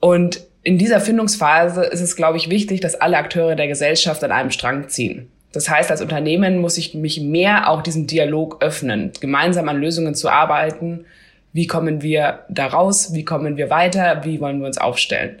Und 0.00 0.42
in 0.62 0.78
dieser 0.78 1.00
Findungsphase 1.00 1.84
ist 1.84 2.00
es, 2.00 2.16
glaube 2.16 2.36
ich, 2.36 2.50
wichtig, 2.50 2.80
dass 2.80 2.94
alle 2.94 3.16
Akteure 3.16 3.56
der 3.56 3.68
Gesellschaft 3.68 4.22
an 4.22 4.32
einem 4.32 4.50
Strang 4.50 4.88
ziehen. 4.88 5.30
Das 5.52 5.68
heißt, 5.68 5.90
als 5.90 6.02
Unternehmen 6.02 6.58
muss 6.58 6.78
ich 6.78 6.94
mich 6.94 7.20
mehr 7.20 7.68
auch 7.68 7.82
diesem 7.82 8.06
Dialog 8.06 8.62
öffnen, 8.62 9.12
gemeinsam 9.20 9.68
an 9.68 9.80
Lösungen 9.80 10.14
zu 10.14 10.28
arbeiten. 10.28 11.06
Wie 11.52 11.66
kommen 11.66 12.02
wir 12.02 12.40
da 12.48 12.66
raus? 12.66 13.14
Wie 13.14 13.24
kommen 13.24 13.56
wir 13.56 13.70
weiter? 13.70 14.20
Wie 14.24 14.40
wollen 14.40 14.60
wir 14.60 14.66
uns 14.66 14.78
aufstellen? 14.78 15.40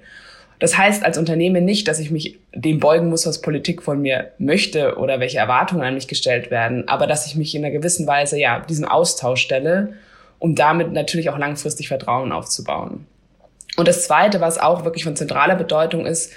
Das 0.58 0.76
heißt 0.76 1.04
als 1.04 1.16
Unternehmen 1.16 1.64
nicht, 1.64 1.86
dass 1.86 2.00
ich 2.00 2.10
mich 2.10 2.38
dem 2.54 2.80
beugen 2.80 3.08
muss, 3.08 3.26
was 3.26 3.40
Politik 3.40 3.82
von 3.82 4.02
mir 4.02 4.32
möchte 4.38 4.98
oder 4.98 5.20
welche 5.20 5.38
Erwartungen 5.38 5.82
an 5.82 5.94
mich 5.94 6.08
gestellt 6.08 6.50
werden, 6.50 6.86
aber 6.88 7.06
dass 7.06 7.26
ich 7.26 7.36
mich 7.36 7.54
in 7.54 7.64
einer 7.64 7.72
gewissen 7.72 8.06
Weise 8.06 8.38
ja 8.38 8.60
diesem 8.60 8.84
Austausch 8.84 9.40
stelle, 9.40 9.94
um 10.38 10.54
damit 10.54 10.92
natürlich 10.92 11.30
auch 11.30 11.38
langfristig 11.38 11.88
Vertrauen 11.88 12.32
aufzubauen. 12.32 13.06
Und 13.80 13.88
das 13.88 14.04
Zweite, 14.04 14.42
was 14.42 14.58
auch 14.58 14.84
wirklich 14.84 15.04
von 15.04 15.16
zentraler 15.16 15.56
Bedeutung 15.56 16.04
ist, 16.04 16.34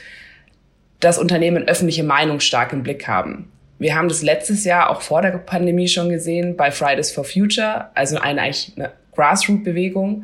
dass 1.01 1.17
Unternehmen 1.17 1.67
öffentliche 1.67 2.05
Meinung 2.05 2.39
stark 2.39 2.71
im 2.71 2.83
Blick 2.83 3.05
haben. 3.05 3.51
Wir 3.79 3.95
haben 3.95 4.07
das 4.07 4.21
letztes 4.21 4.63
Jahr 4.63 4.89
auch 4.89 5.01
vor 5.01 5.21
der 5.21 5.31
Pandemie 5.31 5.89
schon 5.89 6.07
gesehen 6.07 6.55
bei 6.55 6.71
Fridays 6.71 7.11
for 7.11 7.25
Future, 7.25 7.89
also 7.95 8.17
eine, 8.17 8.41
eigentlich 8.41 8.71
eine 8.77 8.93
Grassroot-Bewegung, 9.13 10.23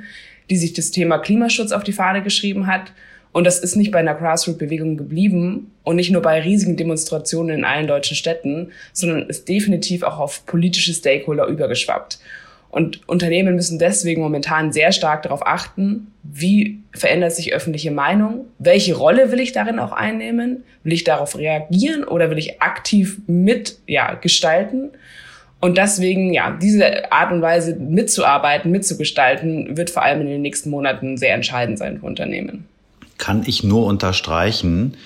die 0.49 0.55
sich 0.55 0.71
das 0.71 0.91
Thema 0.91 1.17
Klimaschutz 1.17 1.73
auf 1.73 1.83
die 1.83 1.91
Fahne 1.91 2.23
geschrieben 2.23 2.67
hat 2.67 2.93
und 3.33 3.43
das 3.43 3.59
ist 3.59 3.75
nicht 3.75 3.91
bei 3.91 3.99
einer 3.99 4.15
Grassroot-Bewegung 4.15 4.95
geblieben 4.95 5.71
und 5.83 5.97
nicht 5.97 6.11
nur 6.11 6.21
bei 6.21 6.39
riesigen 6.39 6.77
Demonstrationen 6.77 7.59
in 7.59 7.65
allen 7.65 7.87
deutschen 7.87 8.15
Städten, 8.15 8.71
sondern 8.93 9.27
ist 9.27 9.49
definitiv 9.49 10.03
auch 10.03 10.19
auf 10.19 10.45
politische 10.45 10.93
Stakeholder 10.93 11.47
übergeschwappt. 11.47 12.19
Und 12.69 13.07
Unternehmen 13.09 13.55
müssen 13.55 13.79
deswegen 13.79 14.21
momentan 14.21 14.71
sehr 14.71 14.91
stark 14.91 15.23
darauf 15.23 15.45
achten, 15.45 16.11
wie 16.23 16.79
verändert 16.93 17.33
sich 17.33 17.53
öffentliche 17.53 17.89
Meinung, 17.89 18.45
welche 18.59 18.95
Rolle 18.95 19.31
will 19.31 19.39
ich 19.39 19.53
darin 19.53 19.79
auch 19.79 19.91
einnehmen, 19.91 20.63
will 20.83 20.93
ich 20.93 21.03
darauf 21.03 21.35
reagieren 21.37 22.03
oder 22.03 22.29
will 22.29 22.37
ich 22.37 22.61
aktiv 22.61 23.19
mit 23.25 23.79
ja, 23.87 24.13
gestalten. 24.13 24.91
Und 25.59 25.77
deswegen, 25.77 26.31
ja, 26.33 26.57
diese 26.61 27.11
Art 27.11 27.31
und 27.31 27.41
Weise 27.41 27.75
mitzuarbeiten, 27.75 28.71
mitzugestalten, 28.71 29.75
wird 29.75 29.89
vor 29.89 30.03
allem 30.03 30.21
in 30.21 30.27
den 30.27 30.41
nächsten 30.41 30.69
Monaten 30.69 31.17
sehr 31.17 31.33
entscheidend 31.33 31.79
sein 31.79 31.99
für 31.99 32.05
Unternehmen 32.05 32.65
kann 33.19 33.43
ich 33.45 33.63
nur 33.63 33.85
unterstreichen, 33.85 34.97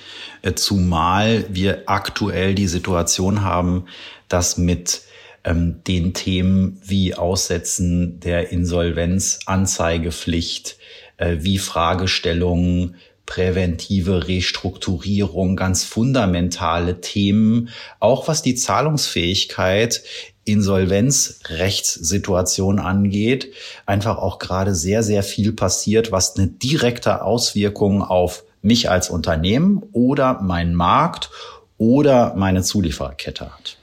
äh, 0.42 0.54
zumal 0.54 1.44
wir 1.50 1.84
aktuell 1.88 2.56
die 2.56 2.68
Situation 2.68 3.42
haben, 3.42 3.86
dass 4.30 4.58
mit 4.58 5.02
ähm, 5.44 5.82
den 5.88 6.14
Themen 6.14 6.80
wie 6.84 7.16
Aussetzen 7.16 8.20
der 8.20 8.52
Insolvenzanzeigepflicht, 8.52 10.78
äh, 11.18 11.38
wie 11.40 11.58
Fragestellungen, 11.58 12.98
präventive 13.26 14.28
Restrukturierung, 14.28 15.56
ganz 15.56 15.86
fundamentale 15.86 17.02
Themen, 17.02 17.70
auch 18.00 18.28
was 18.28 18.42
die 18.42 18.56
Zahlungsfähigkeit 18.56 20.02
Insolvenzrechtssituation 20.46 22.80
angeht, 22.80 23.54
einfach 23.86 24.18
auch 24.18 24.40
gerade 24.40 24.76
sehr, 24.76 25.04
sehr 25.04 25.24
viel 25.24 25.54
passiert, 25.54 26.12
was 26.12 26.36
eine 26.36 26.48
direkte 26.48 27.22
Auswirkung 27.22 28.02
auf 28.02 28.44
mich 28.62 28.90
als 28.90 29.10
Unternehmen 29.10 29.84
oder 29.94 30.42
meinen 30.42 30.76
Markt 30.76 31.30
oder 31.78 32.34
meine 32.36 32.62
Zuliefererkette 32.62 33.46
hat. 33.46 33.78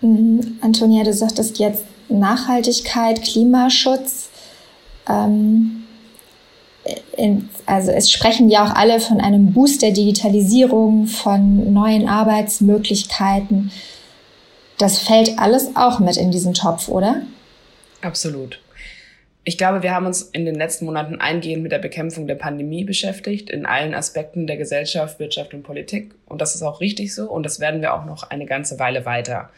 Mhm. 0.00 0.58
Antonia, 0.60 1.04
du 1.04 1.12
sagtest 1.12 1.58
jetzt 1.58 1.84
Nachhaltigkeit, 2.08 3.22
Klimaschutz. 3.22 4.28
Ähm, 5.08 5.84
in, 7.16 7.48
also 7.66 7.90
es 7.90 8.10
sprechen 8.10 8.48
ja 8.48 8.64
auch 8.64 8.74
alle 8.74 9.00
von 9.00 9.20
einem 9.20 9.52
Boost 9.52 9.82
der 9.82 9.90
Digitalisierung, 9.90 11.06
von 11.06 11.72
neuen 11.72 12.08
Arbeitsmöglichkeiten. 12.08 13.72
Das 14.78 14.98
fällt 14.98 15.38
alles 15.38 15.74
auch 15.74 15.98
mit 15.98 16.16
in 16.16 16.30
diesen 16.30 16.54
Topf, 16.54 16.88
oder? 16.88 17.22
Absolut. 18.02 18.60
Ich 19.42 19.56
glaube, 19.56 19.82
wir 19.82 19.94
haben 19.94 20.06
uns 20.06 20.22
in 20.22 20.44
den 20.44 20.56
letzten 20.56 20.86
Monaten 20.86 21.20
eingehend 21.20 21.62
mit 21.62 21.72
der 21.72 21.78
Bekämpfung 21.78 22.26
der 22.26 22.34
Pandemie 22.34 22.84
beschäftigt, 22.84 23.48
in 23.48 23.64
allen 23.64 23.94
Aspekten 23.94 24.46
der 24.46 24.56
Gesellschaft, 24.56 25.20
Wirtschaft 25.20 25.54
und 25.54 25.62
Politik. 25.62 26.12
Und 26.26 26.40
das 26.40 26.56
ist 26.56 26.62
auch 26.62 26.80
richtig 26.80 27.14
so. 27.14 27.30
Und 27.30 27.44
das 27.44 27.60
werden 27.60 27.80
wir 27.80 27.94
auch 27.94 28.04
noch 28.04 28.24
eine 28.24 28.44
ganze 28.44 28.78
Weile 28.80 29.06
weiter. 29.06 29.50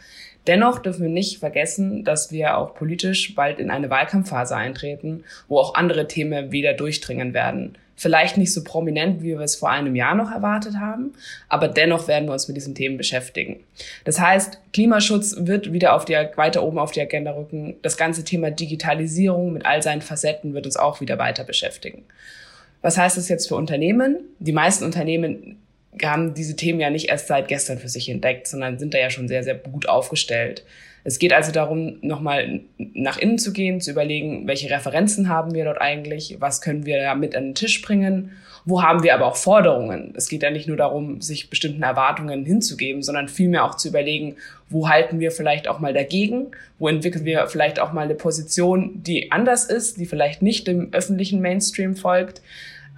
Dennoch 0.48 0.78
dürfen 0.78 1.02
wir 1.02 1.10
nicht 1.10 1.38
vergessen, 1.38 2.04
dass 2.04 2.32
wir 2.32 2.56
auch 2.56 2.74
politisch 2.74 3.34
bald 3.34 3.58
in 3.58 3.70
eine 3.70 3.90
Wahlkampfphase 3.90 4.56
eintreten, 4.56 5.22
wo 5.46 5.58
auch 5.58 5.74
andere 5.74 6.08
Themen 6.08 6.50
wieder 6.50 6.72
durchdringen 6.72 7.34
werden. 7.34 7.76
Vielleicht 7.96 8.38
nicht 8.38 8.54
so 8.54 8.64
prominent, 8.64 9.22
wie 9.22 9.36
wir 9.36 9.40
es 9.40 9.56
vor 9.56 9.70
einem 9.70 9.94
Jahr 9.94 10.14
noch 10.14 10.30
erwartet 10.30 10.76
haben, 10.76 11.12
aber 11.48 11.68
dennoch 11.68 12.08
werden 12.08 12.28
wir 12.28 12.32
uns 12.32 12.48
mit 12.48 12.56
diesen 12.56 12.74
Themen 12.74 12.96
beschäftigen. 12.96 13.60
Das 14.04 14.20
heißt, 14.20 14.58
Klimaschutz 14.72 15.34
wird 15.38 15.72
wieder 15.72 15.94
auf 15.94 16.04
die, 16.04 16.14
weiter 16.36 16.62
oben 16.62 16.78
auf 16.78 16.92
die 16.92 17.00
Agenda 17.00 17.32
rücken. 17.32 17.74
Das 17.82 17.96
ganze 17.96 18.24
Thema 18.24 18.50
Digitalisierung 18.50 19.52
mit 19.52 19.66
all 19.66 19.82
seinen 19.82 20.00
Facetten 20.00 20.54
wird 20.54 20.64
uns 20.64 20.76
auch 20.76 21.00
wieder 21.00 21.18
weiter 21.18 21.44
beschäftigen. 21.44 22.04
Was 22.80 22.96
heißt 22.96 23.18
das 23.18 23.28
jetzt 23.28 23.48
für 23.48 23.56
Unternehmen? 23.56 24.20
Die 24.38 24.52
meisten 24.52 24.84
Unternehmen 24.84 25.58
haben 26.02 26.34
diese 26.34 26.56
Themen 26.56 26.80
ja 26.80 26.90
nicht 26.90 27.08
erst 27.08 27.28
seit 27.28 27.48
gestern 27.48 27.78
für 27.78 27.88
sich 27.88 28.08
entdeckt, 28.08 28.46
sondern 28.46 28.78
sind 28.78 28.94
da 28.94 28.98
ja 28.98 29.10
schon 29.10 29.28
sehr, 29.28 29.42
sehr 29.42 29.54
gut 29.54 29.88
aufgestellt. 29.88 30.64
Es 31.04 31.18
geht 31.18 31.32
also 31.32 31.52
darum, 31.52 31.98
nochmal 32.02 32.60
nach 32.76 33.18
innen 33.18 33.38
zu 33.38 33.52
gehen, 33.52 33.80
zu 33.80 33.90
überlegen, 33.90 34.46
welche 34.46 34.70
Referenzen 34.70 35.28
haben 35.28 35.54
wir 35.54 35.64
dort 35.64 35.80
eigentlich, 35.80 36.36
was 36.40 36.60
können 36.60 36.84
wir 36.84 37.00
da 37.00 37.14
mit 37.14 37.34
an 37.34 37.44
den 37.44 37.54
Tisch 37.54 37.80
bringen, 37.80 38.32
wo 38.64 38.82
haben 38.82 39.02
wir 39.02 39.14
aber 39.14 39.26
auch 39.26 39.36
Forderungen. 39.36 40.12
Es 40.16 40.28
geht 40.28 40.42
ja 40.42 40.50
nicht 40.50 40.68
nur 40.68 40.76
darum, 40.76 41.22
sich 41.22 41.48
bestimmten 41.48 41.82
Erwartungen 41.82 42.44
hinzugeben, 42.44 43.02
sondern 43.02 43.28
vielmehr 43.28 43.64
auch 43.64 43.76
zu 43.76 43.88
überlegen, 43.88 44.36
wo 44.68 44.88
halten 44.88 45.20
wir 45.20 45.30
vielleicht 45.30 45.68
auch 45.68 45.78
mal 45.78 45.94
dagegen, 45.94 46.48
wo 46.78 46.88
entwickeln 46.88 47.24
wir 47.24 47.46
vielleicht 47.46 47.80
auch 47.80 47.92
mal 47.92 48.02
eine 48.02 48.14
Position, 48.14 49.02
die 49.02 49.32
anders 49.32 49.64
ist, 49.64 49.98
die 49.98 50.04
vielleicht 50.04 50.42
nicht 50.42 50.66
dem 50.66 50.92
öffentlichen 50.92 51.40
Mainstream 51.40 51.96
folgt. 51.96 52.42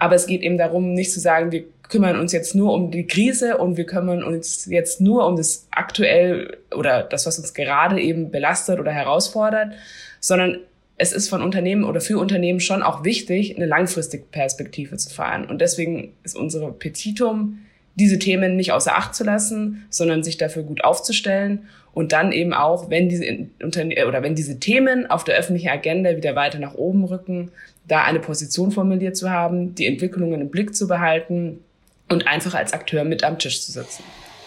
Aber 0.01 0.17
es 0.17 0.27
geht 0.27 0.43
eben 0.43 0.59
darum, 0.59 0.95
nicht 0.95 1.13
zu 1.13 1.21
sagen, 1.21 1.53
wir 1.53 1.65
kümmern 1.89 2.19
uns 2.19 2.33
jetzt 2.33 2.55
nur 2.55 2.73
um 2.73 2.91
die 2.91 3.07
Krise 3.07 3.59
und 3.59 3.77
wir 3.77 3.85
kümmern 3.85 4.25
uns 4.25 4.67
jetzt 4.67 5.01
nur 5.01 5.27
um 5.27 5.37
das 5.37 5.69
aktuell 5.71 6.57
oder 6.75 7.03
das, 7.03 7.27
was 7.27 7.39
uns 7.39 7.53
gerade 7.53 8.01
eben 8.01 8.31
belastet 8.31 8.81
oder 8.81 8.93
herausfordert, 8.93 9.75
sondern 10.19 10.59
es 10.97 11.13
ist 11.13 11.29
von 11.29 11.43
Unternehmen 11.43 11.85
oder 11.85 12.01
für 12.01 12.19
Unternehmen 12.19 12.61
schon 12.61 12.83
auch 12.83 13.05
wichtig, 13.05 13.57
eine 13.57 13.67
langfristige 13.67 14.25
Perspektive 14.25 14.97
zu 14.97 15.11
fahren. 15.11 15.47
Und 15.47 15.61
deswegen 15.61 16.13
ist 16.25 16.37
unsere 16.37 16.73
Petitum, 16.73 17.61
diese 18.01 18.19
Themen 18.19 18.57
nicht 18.57 18.73
außer 18.73 18.97
Acht 18.97 19.15
zu 19.15 19.23
lassen, 19.23 19.87
sondern 19.91 20.25
sich 20.25 20.39
dafür 20.39 20.65
gut 20.65 20.83
aufzustellen 20.83 21.69
und 21.93 22.13
dann 22.13 22.33
eben 22.33 22.53
auch, 22.53 22.91
wenn 22.91 23.09
diese 23.09 23.27
Unterne 23.63 24.07
oder 24.07 24.23
wenn 24.23 24.35
diese 24.35 24.59
Themen 24.59 25.11
auf 25.11 25.25
der 25.25 25.37
öffentlichen 25.37 25.69
Agenda 25.69 26.17
wieder 26.17 26.35
weiter 26.35 26.59
nach 26.59 26.75
oben 26.75 27.05
rücken, 27.05 27.51
da 27.87 28.05
eine 28.05 28.21
Position 28.21 28.71
formuliert 28.71 29.17
zu 29.17 29.31
haben, 29.31 29.75
die 29.75 29.87
Entwicklungen 29.87 30.41
im 30.41 30.49
Blick 30.51 30.75
zu 30.75 30.89
behalten 30.89 31.61
und 32.09 32.27
einfach 32.27 32.55
als 32.55 32.73
Akteur 32.73 33.05
mit 33.05 33.25
am 33.25 33.39
Tisch 33.39 33.63
zu 33.63 33.73
sitzen. 33.73 34.03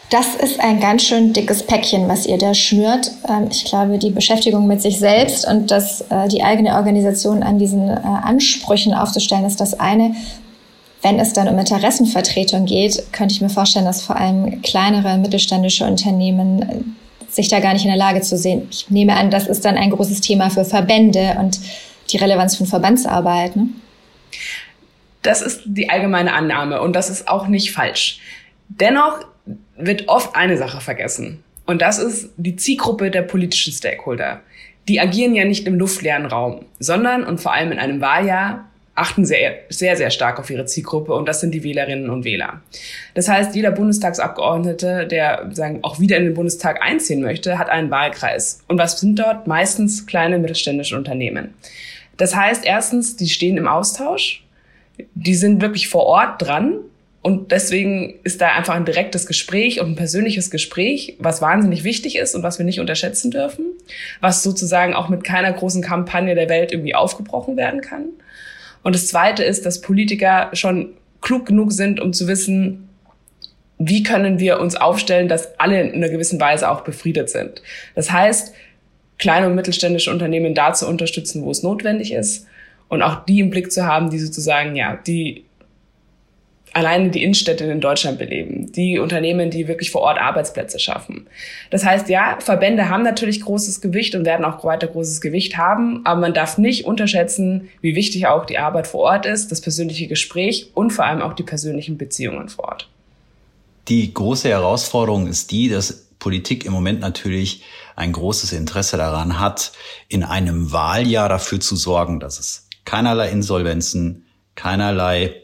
Das 0.10 0.36
ist 0.36 0.60
ein 0.60 0.79
ganz 0.79 1.03
schön 1.03 1.33
dickes 1.33 1.63
Päckchen, 1.63 2.07
was 2.07 2.27
ihr 2.27 2.38
da 2.38 2.53
schnürt. 2.53 3.12
Ähm, 3.27 3.48
ich 3.51 3.65
glaube, 3.65 3.98
die 3.98 4.12
Beschäftigung 4.12 4.67
mit 4.67 4.81
sich 4.81 5.00
selbst 5.00 5.48
und 5.48 5.72
das, 5.72 6.01
äh, 6.10 6.27
die 6.27 6.43
eigene 6.43 6.75
Organisation 6.75 7.41
an 7.41 7.57
diesen 7.57 7.89
äh, 7.89 7.93
Ansprüchen 7.93 8.93
aufzustellen, 8.93 9.45
ist 9.45 9.60
das 9.60 9.79
eine. 9.79 10.13
Wenn 11.03 11.19
es 11.19 11.33
dann 11.33 11.50
um 11.50 11.60
Interessenvertretung 11.60 12.65
geht, 12.65 13.12
könnte 13.12 13.36
ich 13.36 13.41
mir 13.41 13.50
vorstellen, 13.50 13.86
dass 13.86 14.01
vor 14.01 14.15
allem 14.15 14.62
kleinere 14.62 15.17
mittelständische 15.17 15.86
Unternehmen 15.86 16.62
äh, 16.62 17.31
sich 17.31 17.50
da 17.50 17.60
gar 17.60 17.74
nicht 17.74 17.83
in 17.83 17.89
der 17.89 17.98
Lage 17.98 18.22
zu 18.22 18.38
sehen. 18.38 18.67
Ich 18.72 18.89
nehme 18.89 19.15
an, 19.15 19.29
das 19.29 19.48
ist 19.48 19.65
dann 19.65 19.75
ein 19.75 19.89
großes 19.89 20.22
Thema 20.22 20.50
für 20.50 20.63
Verbände 20.63 21.36
und 21.39 21.60
die 22.10 22.17
Relevanz 22.17 22.55
von 22.55 22.67
Verbandsarbeit. 22.67 23.57
Ne? 23.57 23.67
Das 25.24 25.41
ist 25.41 25.63
die 25.65 25.89
allgemeine 25.89 26.33
Annahme 26.33 26.81
und 26.81 26.95
das 26.95 27.10
ist 27.10 27.27
auch 27.27 27.48
nicht 27.48 27.74
falsch. 27.74 28.19
Dennoch 28.69 29.25
wird 29.75 30.07
oft 30.07 30.36
eine 30.38 30.57
Sache 30.57 30.79
vergessen 30.79 31.43
und 31.65 31.81
das 31.81 32.00
ist 32.00 32.29
die 32.38 32.55
Zielgruppe 32.55 33.12
der 33.12 33.24
politischen 33.24 33.74
Stakeholder. 33.74 34.39
Die 34.88 35.01
agieren 35.01 35.36
ja 35.36 35.43
nicht 35.43 35.67
im 35.67 35.75
luftleeren 35.75 36.25
Raum, 36.25 36.65
sondern 36.79 37.25
und 37.25 37.41
vor 37.41 37.53
allem 37.53 37.74
in 37.74 37.79
einem 37.79 38.00
Wahljahr 38.00 38.69
achten 38.95 39.25
sehr, 39.25 39.55
sehr, 39.69 39.97
sehr 39.97 40.12
stark 40.12 40.39
auf 40.39 40.50
ihre 40.50 40.65
Zielgruppe 40.65 41.13
und 41.13 41.27
das 41.27 41.41
sind 41.41 41.51
die 41.51 41.63
Wählerinnen 41.63 42.09
und 42.09 42.25
Wähler. 42.25 42.62
Das 43.15 43.27
heißt, 43.27 43.55
jeder 43.55 43.71
Bundestagsabgeordnete, 43.71 45.07
der 45.07 45.50
sagen, 45.51 45.79
auch 45.81 46.00
wieder 46.00 46.17
in 46.17 46.25
den 46.25 46.33
Bundestag 46.35 46.81
einziehen 46.81 47.21
möchte, 47.21 47.57
hat 47.57 47.69
einen 47.69 47.89
Wahlkreis. 47.89 48.59
Und 48.67 48.77
was 48.77 49.00
sind 49.00 49.17
dort? 49.17 49.47
Meistens 49.47 50.05
kleine 50.05 50.38
mittelständische 50.38 50.95
Unternehmen. 50.95 51.53
Das 52.17 52.35
heißt, 52.35 52.65
erstens, 52.65 53.15
die 53.15 53.29
stehen 53.29 53.57
im 53.57 53.67
Austausch 53.67 54.43
die 55.15 55.35
sind 55.35 55.62
wirklich 55.62 55.88
vor 55.88 56.03
Ort 56.05 56.41
dran 56.41 56.79
Und 57.21 57.53
deswegen 57.53 58.15
ist 58.23 58.41
da 58.41 58.50
einfach 58.50 58.73
ein 58.75 58.83
direktes 58.83 59.27
Gespräch 59.27 59.79
und 59.79 59.91
ein 59.91 59.95
persönliches 59.95 60.51
Gespräch, 60.51 61.15
was 61.19 61.41
wahnsinnig 61.41 61.85
wichtig 61.85 62.17
ist 62.17 62.35
und 62.35 62.43
was 62.43 62.57
wir 62.57 62.65
nicht 62.65 62.81
unterschätzen 62.81 63.31
dürfen, 63.31 63.63
was 64.19 64.43
sozusagen 64.43 64.93
auch 64.93 65.07
mit 65.07 65.23
keiner 65.23 65.53
großen 65.53 65.81
Kampagne 65.81 66.35
der 66.35 66.50
Welt 66.50 66.73
irgendwie 66.73 66.95
aufgebrochen 66.95 67.55
werden 67.55 67.79
kann. 67.79 68.07
Und 68.84 68.96
das 68.96 69.08
Zweite 69.08 69.44
ist, 69.44 69.66
dass 69.66 69.82
Politiker 69.82 70.50
schon 70.54 70.90
klug 71.22 71.46
genug 71.46 71.72
sind, 71.72 72.00
um 72.00 72.13
zu 72.13 72.28
wissen, 72.28 72.90
wie 73.80 74.04
können 74.04 74.40
wir 74.40 74.60
uns 74.60 74.75
aufstellen, 74.75 75.28
dass 75.28 75.60
alle 75.60 75.82
in 75.82 75.96
einer 75.96 76.10
gewissen 76.10 76.40
Weise 76.40 76.70
auch 76.70 76.82
befriedet 76.82 77.30
sind. 77.30 77.62
Das 77.96 78.12
heißt, 78.12 78.54
kleine 79.18 79.48
und 79.48 79.56
mittelständische 79.56 80.12
Unternehmen 80.12 80.54
da 80.54 80.74
zu 80.74 80.88
unterstützen, 80.88 81.44
wo 81.44 81.52
es 81.52 81.63
notwendig 81.63 82.13
ist 82.13 82.46
und 82.90 83.02
auch 83.02 83.25
die 83.25 83.40
im 83.40 83.50
Blick 83.50 83.72
zu 83.72 83.86
haben, 83.86 84.10
die 84.10 84.20
sozusagen, 84.20 84.75
ja, 84.75 85.00
die 85.08 85.46
alleine 86.74 87.12
die 87.12 87.24
Innenstädte 87.24 87.65
in 87.65 87.80
Deutschland 87.80 88.18
beleben, 88.18 88.72
die 88.72 88.98
Unternehmen, 88.98 89.51
die 89.51 89.68
wirklich 89.68 89.92
vor 89.92 90.01
Ort 90.01 90.20
Arbeitsplätze 90.20 90.80
schaffen. 90.80 91.27
Das 91.70 91.86
heißt, 91.86 92.10
ja, 92.10 92.38
Verbände 92.39 92.89
haben 92.89 93.03
natürlich 93.03 93.42
großes 93.42 93.80
Gewicht 93.80 94.15
und 94.15 94.25
werden 94.25 94.44
auch 94.44 94.63
weiter 94.63 94.88
großes 94.88 95.22
Gewicht 95.22 95.58
haben, 95.58 96.01
aber 96.03 96.20
man 96.20 96.34
darf 96.34 96.58
nicht 96.58 96.86
unterschätzen, 96.86 97.70
wie 97.82 97.96
wichtig 97.96 98.27
auch 98.27 98.46
die 98.46 98.58
Arbeit 98.58 98.88
vor 98.88 99.01
Ort 99.01 99.25
ist, 99.25 99.51
das 99.51 99.62
persönliche 99.62 100.08
Gespräch 100.08 100.72
und 100.74 100.92
vor 100.92 101.06
allem 101.06 101.22
auch 101.22 101.34
die 101.34 101.44
persönlichen 101.44 101.98
Beziehungen 101.98 102.50
vor 102.50 102.65
Ort. 102.65 102.89
Die 103.88 104.13
große 104.13 104.50
Herausforderung 104.50 105.27
ist 105.27 105.51
die, 105.51 105.70
dass 105.70 106.08
Politik 106.18 106.65
im 106.65 106.72
Moment 106.72 107.01
natürlich 107.01 107.63
ein 107.96 108.13
großes 108.13 108.53
Interesse 108.53 108.98
daran 108.98 109.39
hat, 109.39 109.74
in 110.08 110.24
einem 110.24 110.72
Wahljahr 110.72 111.30
dafür 111.30 111.60
zu 111.60 111.75
sorgen, 111.75 112.20
dass 112.20 112.39
es 112.39 112.70
keinerlei 112.86 113.30
Insolvenzen, 113.30 114.25
keinerlei 114.56 115.42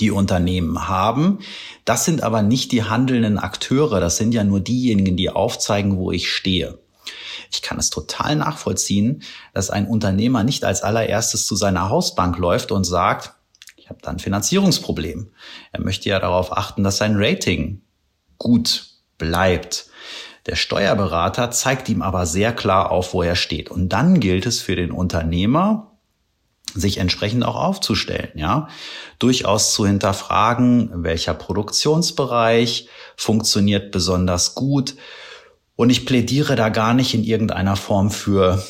die 0.00 0.10
Unternehmen 0.10 0.88
haben. 0.88 1.38
Das 1.84 2.04
sind 2.04 2.22
aber 2.22 2.42
nicht 2.42 2.72
die 2.72 2.84
handelnden 2.84 3.38
Akteure, 3.38 4.00
das 4.00 4.16
sind 4.16 4.32
ja 4.32 4.44
nur 4.44 4.60
diejenigen, 4.60 5.16
die 5.16 5.30
aufzeigen, 5.30 5.96
wo 5.96 6.10
ich 6.10 6.30
stehe. 6.30 6.78
Ich 7.52 7.62
kann 7.62 7.78
es 7.78 7.90
total 7.90 8.36
nachvollziehen, 8.36 9.22
dass 9.52 9.70
ein 9.70 9.86
Unternehmer 9.86 10.42
nicht 10.42 10.64
als 10.64 10.82
allererstes 10.82 11.46
zu 11.46 11.54
seiner 11.56 11.88
Hausbank 11.88 12.36
läuft 12.38 12.72
und 12.72 12.84
sagt, 12.84 13.34
ich 13.76 13.90
habe 13.90 14.00
da 14.02 14.10
ein 14.10 14.18
Finanzierungsproblem. 14.18 15.30
Er 15.72 15.80
möchte 15.80 16.08
ja 16.08 16.18
darauf 16.18 16.56
achten, 16.56 16.82
dass 16.82 16.96
sein 16.96 17.16
Rating 17.16 17.82
gut 18.38 18.86
bleibt. 19.18 19.86
Der 20.46 20.56
Steuerberater 20.56 21.50
zeigt 21.50 21.88
ihm 21.88 22.02
aber 22.02 22.26
sehr 22.26 22.52
klar 22.52 22.90
auf, 22.90 23.14
wo 23.14 23.22
er 23.22 23.36
steht. 23.36 23.70
Und 23.70 23.90
dann 23.90 24.20
gilt 24.20 24.46
es 24.46 24.60
für 24.60 24.76
den 24.76 24.90
Unternehmer, 24.90 25.93
sich 26.74 26.98
entsprechend 26.98 27.44
auch 27.44 27.56
aufzustellen, 27.56 28.30
ja, 28.34 28.68
durchaus 29.18 29.72
zu 29.72 29.86
hinterfragen, 29.86 30.90
welcher 30.94 31.34
Produktionsbereich 31.34 32.88
funktioniert 33.16 33.90
besonders 33.90 34.54
gut. 34.54 34.96
Und 35.76 35.90
ich 35.90 36.06
plädiere 36.06 36.56
da 36.56 36.68
gar 36.68 36.94
nicht 36.94 37.14
in 37.14 37.24
irgendeiner 37.24 37.76
Form 37.76 38.10
für 38.10 38.62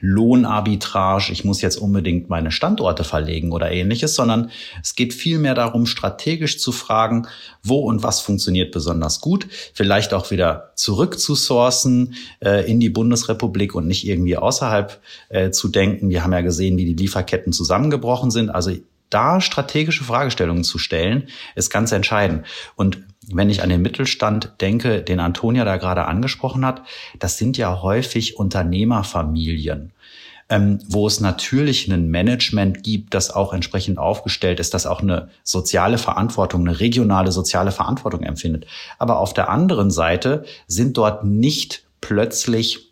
Lohnarbitrage, 0.00 1.32
ich 1.32 1.44
muss 1.44 1.62
jetzt 1.62 1.76
unbedingt 1.76 2.28
meine 2.28 2.50
Standorte 2.50 3.04
verlegen 3.04 3.52
oder 3.52 3.70
ähnliches, 3.70 4.14
sondern 4.14 4.50
es 4.82 4.94
geht 4.94 5.14
vielmehr 5.14 5.54
darum, 5.54 5.86
strategisch 5.86 6.58
zu 6.58 6.72
fragen, 6.72 7.26
wo 7.62 7.80
und 7.80 8.02
was 8.02 8.20
funktioniert 8.20 8.72
besonders 8.72 9.20
gut, 9.20 9.46
vielleicht 9.74 10.14
auch 10.14 10.30
wieder 10.30 10.72
zurück 10.74 11.18
zu 11.18 11.34
sourcen 11.34 12.14
äh, 12.40 12.70
in 12.70 12.80
die 12.80 12.90
Bundesrepublik 12.90 13.74
und 13.74 13.86
nicht 13.86 14.06
irgendwie 14.06 14.36
außerhalb 14.36 15.00
äh, 15.28 15.50
zu 15.50 15.68
denken. 15.68 16.10
Wir 16.10 16.22
haben 16.22 16.32
ja 16.32 16.40
gesehen, 16.40 16.76
wie 16.76 16.84
die 16.84 17.02
Lieferketten 17.02 17.52
zusammengebrochen 17.52 18.30
sind. 18.30 18.50
Also 18.50 18.72
da 19.10 19.40
strategische 19.40 20.04
Fragestellungen 20.04 20.64
zu 20.64 20.78
stellen, 20.78 21.28
ist 21.54 21.70
ganz 21.70 21.92
entscheidend. 21.92 22.44
Und 22.74 23.04
wenn 23.32 23.50
ich 23.50 23.62
an 23.62 23.68
den 23.68 23.82
Mittelstand 23.82 24.52
denke, 24.60 25.02
den 25.02 25.20
Antonia 25.20 25.64
da 25.64 25.76
gerade 25.76 26.04
angesprochen 26.04 26.64
hat, 26.64 26.82
das 27.18 27.38
sind 27.38 27.56
ja 27.56 27.82
häufig 27.82 28.36
Unternehmerfamilien. 28.36 29.92
Ähm, 30.48 30.78
wo 30.86 31.08
es 31.08 31.18
natürlich 31.18 31.88
ein 31.88 32.08
Management 32.08 32.84
gibt, 32.84 33.14
das 33.14 33.32
auch 33.32 33.52
entsprechend 33.52 33.98
aufgestellt 33.98 34.60
ist, 34.60 34.74
das 34.74 34.86
auch 34.86 35.02
eine 35.02 35.28
soziale 35.42 35.98
Verantwortung, 35.98 36.60
eine 36.60 36.78
regionale 36.78 37.32
soziale 37.32 37.72
Verantwortung 37.72 38.22
empfindet. 38.22 38.64
Aber 39.00 39.18
auf 39.18 39.34
der 39.34 39.48
anderen 39.48 39.90
Seite 39.90 40.44
sind 40.68 40.96
dort 40.96 41.24
nicht 41.24 41.82
plötzlich 42.00 42.85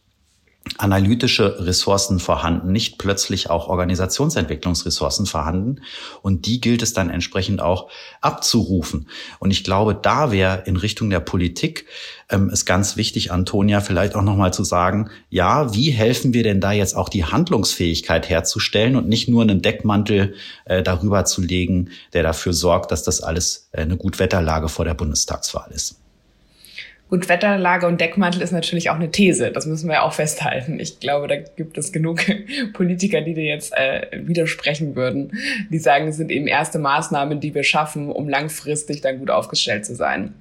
analytische 0.79 1.66
Ressourcen 1.66 2.18
vorhanden, 2.18 2.72
nicht 2.72 2.98
plötzlich 2.98 3.50
auch 3.50 3.68
Organisationsentwicklungsressourcen 3.68 5.27
vorhanden. 5.27 5.83
Und 6.22 6.46
die 6.46 6.61
gilt 6.61 6.83
es 6.83 6.94
dann 6.94 7.11
entsprechend 7.11 7.61
auch 7.61 7.90
abzurufen. 8.20 9.09
Und 9.38 9.50
ich 9.50 9.62
glaube, 9.62 9.94
da 9.94 10.33
wäre 10.33 10.62
in 10.66 10.77
Richtung 10.77 11.11
der 11.11 11.20
Politik 11.20 11.87
ähm, 12.31 12.50
es 12.50 12.64
ganz 12.64 12.96
wichtig, 12.96 13.31
Antonia, 13.31 13.81
vielleicht 13.81 14.14
auch 14.14 14.22
nochmal 14.22 14.53
zu 14.53 14.64
sagen, 14.64 15.11
ja, 15.29 15.74
wie 15.74 15.90
helfen 15.90 16.33
wir 16.33 16.42
denn 16.42 16.61
da 16.61 16.72
jetzt 16.72 16.96
auch 16.96 17.09
die 17.09 17.24
Handlungsfähigkeit 17.24 18.29
herzustellen 18.29 18.96
und 18.96 19.09
nicht 19.09 19.29
nur 19.29 19.42
einen 19.42 19.62
Deckmantel 19.62 20.35
äh, 20.64 20.83
darüber 20.83 21.24
zu 21.24 21.42
legen, 21.42 21.90
der 22.14 22.22
dafür 22.22 22.53
sorgt, 22.53 22.90
dass 22.90 23.03
das 23.03 23.20
alles 23.20 23.68
äh, 23.72 23.83
eine 23.83 23.96
Gutwetterlage 23.96 24.68
vor 24.68 24.85
der 24.85 24.94
Bundestagswahl 24.94 25.70
ist. 25.72 26.00
Gut, 27.14 27.29
Wetterlage 27.29 27.87
und 27.87 28.00
Deckmantel 28.00 28.42
ist 28.42 28.50
natürlich 28.50 28.90
auch 28.90 28.96
eine 28.96 29.09
These. 29.09 29.53
Das 29.53 29.66
müssen 29.66 29.88
wir 29.88 30.03
auch 30.03 30.12
festhalten. 30.12 30.81
Ich 30.81 30.98
glaube, 30.98 31.29
da 31.29 31.37
gibt 31.37 31.79
es 31.79 31.92
genug 31.92 32.22
Politiker, 32.72 33.20
die 33.20 33.35
dir 33.35 33.44
jetzt 33.44 33.72
äh, 33.77 34.09
widersprechen 34.14 34.96
würden, 34.96 35.31
die 35.70 35.79
sagen, 35.79 36.09
es 36.09 36.16
sind 36.16 36.33
eben 36.33 36.48
erste 36.48 36.81
Maßnahmen, 36.81 37.38
die 37.38 37.55
wir 37.55 37.62
schaffen, 37.62 38.11
um 38.11 38.29
langfristig 38.29 39.00
dann 39.00 39.20
gut 39.20 39.31
aufgestellt 39.31 39.87
zu 39.87 39.94
sein. 39.94 40.35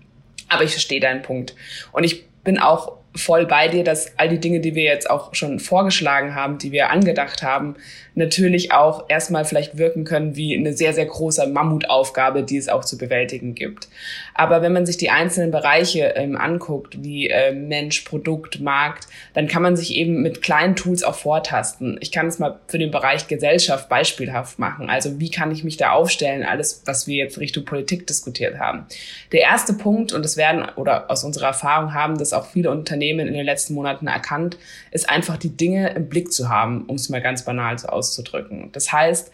Aber 0.49 0.63
ich 0.63 0.71
verstehe 0.71 0.99
deinen 0.99 1.21
Punkt. 1.21 1.53
Und 1.91 2.05
ich 2.05 2.25
bin 2.43 2.57
auch 2.57 2.97
voll 3.15 3.45
bei 3.45 3.67
dir, 3.67 3.83
dass 3.83 4.17
all 4.17 4.29
die 4.29 4.39
Dinge, 4.39 4.59
die 4.59 4.75
wir 4.75 4.83
jetzt 4.83 5.09
auch 5.09 5.35
schon 5.35 5.59
vorgeschlagen 5.59 6.35
haben, 6.35 6.57
die 6.57 6.71
wir 6.71 6.89
angedacht 6.89 7.43
haben, 7.43 7.75
natürlich 8.15 8.71
auch 8.71 9.05
erstmal 9.09 9.45
vielleicht 9.45 9.77
wirken 9.77 10.03
können 10.03 10.35
wie 10.35 10.55
eine 10.55 10.73
sehr, 10.73 10.93
sehr 10.93 11.05
große 11.05 11.47
Mammutaufgabe, 11.47 12.43
die 12.43 12.57
es 12.57 12.69
auch 12.69 12.85
zu 12.85 12.97
bewältigen 12.97 13.55
gibt. 13.55 13.87
Aber 14.33 14.61
wenn 14.61 14.73
man 14.73 14.85
sich 14.85 14.97
die 14.97 15.09
einzelnen 15.09 15.51
Bereiche 15.51 16.13
ähm, 16.15 16.35
anguckt, 16.35 17.03
wie 17.03 17.29
äh, 17.29 17.53
Mensch, 17.53 18.01
Produkt, 18.01 18.59
Markt, 18.59 19.07
dann 19.33 19.47
kann 19.47 19.61
man 19.61 19.75
sich 19.75 19.95
eben 19.95 20.21
mit 20.21 20.41
kleinen 20.41 20.75
Tools 20.75 21.03
auch 21.03 21.15
vortasten. 21.15 21.97
Ich 22.01 22.11
kann 22.11 22.27
es 22.27 22.39
mal 22.39 22.59
für 22.67 22.77
den 22.77 22.91
Bereich 22.91 23.27
Gesellschaft 23.27 23.89
beispielhaft 23.89 24.59
machen. 24.59 24.89
Also 24.89 25.19
wie 25.19 25.31
kann 25.31 25.51
ich 25.51 25.63
mich 25.63 25.77
da 25.77 25.91
aufstellen? 25.91 26.43
Alles, 26.43 26.83
was 26.85 27.07
wir 27.07 27.17
jetzt 27.17 27.39
Richtung 27.39 27.65
Politik 27.65 28.07
diskutiert 28.07 28.59
haben. 28.59 28.85
Der 29.31 29.41
erste 29.41 29.73
Punkt, 29.73 30.13
und 30.13 30.23
das 30.23 30.37
werden 30.37 30.65
oder 30.75 31.09
aus 31.09 31.23
unserer 31.23 31.47
Erfahrung 31.47 31.93
haben 31.93 32.17
das 32.17 32.33
auch 32.33 32.45
viele 32.45 32.71
Unternehmen 32.71 33.02
in 33.09 33.33
den 33.33 33.45
letzten 33.45 33.73
Monaten 33.73 34.07
erkannt, 34.07 34.57
ist 34.91 35.09
einfach 35.09 35.37
die 35.37 35.55
Dinge 35.55 35.93
im 35.93 36.09
Blick 36.09 36.31
zu 36.31 36.49
haben, 36.49 36.85
um 36.85 36.95
es 36.95 37.09
mal 37.09 37.21
ganz 37.21 37.45
banal 37.45 37.77
so 37.77 37.87
auszudrücken. 37.87 38.69
Das 38.71 38.91
heißt, 38.91 39.31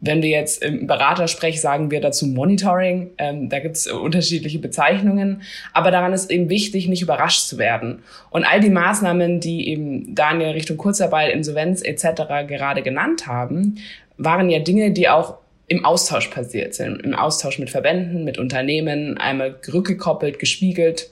wenn 0.00 0.22
wir 0.22 0.30
jetzt 0.30 0.62
im 0.62 0.86
Beratersprech 0.86 1.60
sagen 1.60 1.90
wir 1.90 2.00
dazu 2.00 2.26
Monitoring, 2.26 3.10
ähm, 3.18 3.48
da 3.48 3.60
gibt 3.60 3.76
es 3.76 3.86
unterschiedliche 3.86 4.58
Bezeichnungen, 4.58 5.42
aber 5.72 5.90
daran 5.90 6.12
ist 6.12 6.30
eben 6.30 6.50
wichtig, 6.50 6.86
nicht 6.88 7.02
überrascht 7.02 7.46
zu 7.46 7.58
werden. 7.58 8.02
Und 8.30 8.44
all 8.44 8.60
die 8.60 8.70
Maßnahmen, 8.70 9.40
die 9.40 9.68
eben 9.68 10.14
Daniel 10.14 10.50
Richtung 10.50 10.76
Kurzarbeit, 10.76 11.32
Insolvenz 11.32 11.82
etc. 11.82 12.22
gerade 12.46 12.82
genannt 12.82 13.26
haben, 13.26 13.78
waren 14.18 14.50
ja 14.50 14.58
Dinge, 14.58 14.90
die 14.90 15.08
auch 15.08 15.38
im 15.68 15.84
Austausch 15.84 16.28
passiert 16.28 16.74
sind, 16.74 17.02
im 17.02 17.14
Austausch 17.14 17.58
mit 17.58 17.70
Verbänden, 17.70 18.24
mit 18.24 18.38
Unternehmen, 18.38 19.18
einmal 19.18 19.56
rückgekoppelt, 19.72 20.38
gespiegelt 20.38 21.10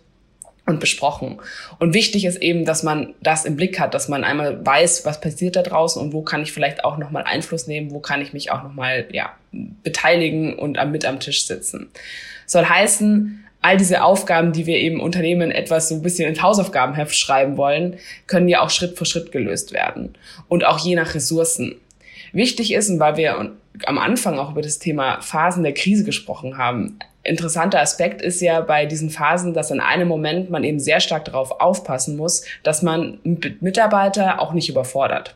und 0.66 0.80
besprochen. 0.80 1.40
Und 1.78 1.92
wichtig 1.92 2.24
ist 2.24 2.40
eben, 2.40 2.64
dass 2.64 2.82
man 2.82 3.14
das 3.22 3.44
im 3.44 3.56
Blick 3.56 3.78
hat, 3.78 3.92
dass 3.94 4.08
man 4.08 4.24
einmal 4.24 4.64
weiß, 4.64 5.04
was 5.04 5.20
passiert 5.20 5.56
da 5.56 5.62
draußen 5.62 6.00
und 6.00 6.12
wo 6.12 6.22
kann 6.22 6.42
ich 6.42 6.52
vielleicht 6.52 6.84
auch 6.84 6.96
nochmal 6.96 7.24
Einfluss 7.24 7.66
nehmen, 7.66 7.90
wo 7.90 8.00
kann 8.00 8.22
ich 8.22 8.32
mich 8.32 8.50
auch 8.50 8.62
nochmal 8.62 9.06
ja, 9.12 9.34
beteiligen 9.52 10.58
und 10.58 10.78
mit 10.90 11.04
am 11.04 11.20
Tisch 11.20 11.46
sitzen. 11.46 11.90
Soll 12.46 12.64
heißen, 12.64 13.44
all 13.60 13.76
diese 13.76 14.02
Aufgaben, 14.02 14.52
die 14.52 14.66
wir 14.66 14.76
eben 14.76 15.00
Unternehmen 15.00 15.50
etwas 15.50 15.88
so 15.88 15.94
ein 15.94 16.02
bisschen 16.02 16.28
ins 16.28 16.42
Hausaufgabenheft 16.42 17.16
schreiben 17.16 17.56
wollen, 17.56 17.96
können 18.26 18.48
ja 18.48 18.60
auch 18.60 18.70
Schritt 18.70 18.98
für 18.98 19.06
Schritt 19.06 19.32
gelöst 19.32 19.72
werden. 19.72 20.14
Und 20.48 20.64
auch 20.64 20.78
je 20.78 20.94
nach 20.94 21.14
Ressourcen. 21.14 21.76
Wichtig 22.32 22.72
ist, 22.74 22.90
und 22.90 23.00
weil 23.00 23.16
wir 23.16 23.52
am 23.86 23.98
Anfang 23.98 24.38
auch 24.38 24.50
über 24.50 24.60
das 24.60 24.78
Thema 24.78 25.20
Phasen 25.20 25.62
der 25.62 25.72
Krise 25.72 26.04
gesprochen 26.04 26.58
haben, 26.58 26.98
interessanter 27.24 27.80
Aspekt 27.80 28.22
ist 28.22 28.40
ja 28.40 28.60
bei 28.60 28.86
diesen 28.86 29.10
Phasen, 29.10 29.54
dass 29.54 29.70
in 29.70 29.80
einem 29.80 30.08
Moment 30.08 30.50
man 30.50 30.62
eben 30.62 30.78
sehr 30.78 31.00
stark 31.00 31.24
darauf 31.24 31.60
aufpassen 31.60 32.16
muss, 32.16 32.44
dass 32.62 32.82
man 32.82 33.18
Mitarbeiter 33.60 34.40
auch 34.40 34.52
nicht 34.52 34.68
überfordert. 34.68 35.34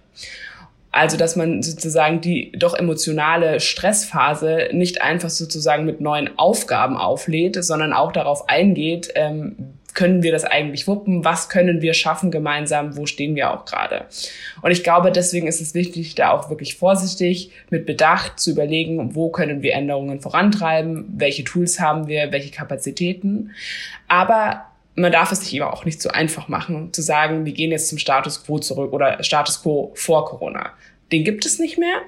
Also, 0.91 1.17
dass 1.17 1.37
man 1.37 1.63
sozusagen 1.63 2.21
die 2.21 2.53
doch 2.53 2.75
emotionale 2.75 3.61
Stressphase 3.61 4.69
nicht 4.73 5.03
einfach 5.03 5.31
sozusagen 5.31 5.85
mit 5.85 6.01
neuen 6.01 6.39
Aufgaben 6.39 6.97
auflädt, 6.97 7.63
sondern 7.63 7.93
auch 7.93 8.13
darauf 8.13 8.49
eingeht, 8.49 9.11
ähm, 9.15 9.78
können 9.99 10.23
wir 10.23 10.31
das 10.31 10.45
eigentlich 10.45 10.87
wuppen? 10.87 11.25
Was 11.25 11.49
können 11.49 11.83
wir 11.83 11.93
schaffen 11.93 12.31
gemeinsam? 12.31 12.97
Wo 12.97 13.07
stehen 13.07 13.35
wir 13.35 13.51
auch 13.51 13.65
gerade? 13.65 14.07
Und 14.63 14.71
ich 14.71 14.85
glaube, 14.85 15.11
deswegen 15.11 15.49
ist 15.49 15.61
es 15.61 15.75
wichtig, 15.75 16.15
da 16.15 16.31
auch 16.31 16.51
wirklich 16.51 16.77
vorsichtig 16.77 17.51
mit 17.69 17.85
Bedacht 17.85 18.39
zu 18.39 18.53
überlegen, 18.53 19.17
wo 19.17 19.31
können 19.31 19.61
wir 19.61 19.75
Änderungen 19.75 20.21
vorantreiben? 20.21 21.15
Welche 21.17 21.43
Tools 21.43 21.81
haben 21.81 22.07
wir? 22.07 22.31
Welche 22.31 22.53
Kapazitäten? 22.53 23.51
Aber 24.07 24.67
man 24.95 25.11
darf 25.11 25.33
es 25.33 25.41
sich 25.41 25.53
eben 25.55 25.65
auch 25.65 25.85
nicht 25.85 26.01
so 26.01 26.11
einfach 26.11 26.47
machen, 26.47 26.93
zu 26.93 27.03
sagen, 27.03 27.45
wir 27.45 27.53
gehen 27.53 27.73
jetzt 27.73 27.89
zum 27.89 27.99
Status 27.99 28.45
quo 28.45 28.61
zurück 28.61 28.93
oder 28.93 29.21
Status 29.25 29.65
quo 29.65 29.91
vor 29.97 30.27
Corona. 30.27 30.75
Den 31.11 31.25
gibt 31.25 31.45
es 31.45 31.59
nicht 31.59 31.77
mehr. 31.77 32.03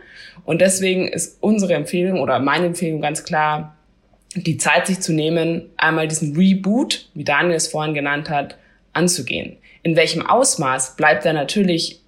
Und 0.44 0.60
deswegen 0.60 1.08
ist 1.08 1.38
unsere 1.40 1.74
Empfehlung 1.74 2.20
oder 2.20 2.38
meine 2.38 2.66
Empfehlung 2.66 3.00
ganz 3.00 3.24
klar, 3.24 3.76
die 4.34 4.58
Zeit 4.58 4.86
sich 4.86 5.00
zu 5.00 5.12
nehmen, 5.12 5.70
einmal 5.76 6.08
diesen 6.08 6.36
Reboot, 6.36 7.08
wie 7.14 7.24
Daniel 7.24 7.56
es 7.56 7.68
vorhin 7.68 7.94
genannt 7.94 8.30
hat, 8.30 8.56
anzugehen. 8.92 9.56
In 9.82 9.96
welchem 9.96 10.24
Ausmaß 10.26 10.96
bleibt 10.96 11.24
da 11.24 11.32
natürlich 11.32 12.00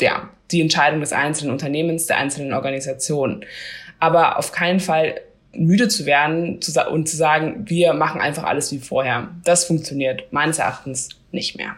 ja, 0.00 0.30
die 0.50 0.60
Entscheidung 0.60 1.00
des 1.00 1.12
einzelnen 1.12 1.52
Unternehmens, 1.52 2.06
der 2.06 2.18
einzelnen 2.18 2.52
Organisation. 2.52 3.44
Aber 3.98 4.38
auf 4.38 4.52
keinen 4.52 4.80
Fall 4.80 5.20
müde 5.52 5.88
zu 5.88 6.06
werden 6.06 6.60
und 6.90 7.08
zu 7.08 7.16
sagen, 7.16 7.64
wir 7.66 7.92
machen 7.92 8.20
einfach 8.20 8.44
alles 8.44 8.70
wie 8.72 8.78
vorher. 8.78 9.30
Das 9.44 9.64
funktioniert 9.64 10.32
meines 10.32 10.58
Erachtens 10.58 11.10
nicht 11.32 11.56
mehr. 11.56 11.74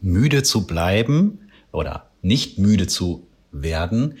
Müde 0.00 0.42
zu 0.42 0.66
bleiben 0.66 1.50
oder 1.72 2.10
nicht 2.22 2.58
müde 2.58 2.86
zu 2.86 3.26
werden. 3.52 4.18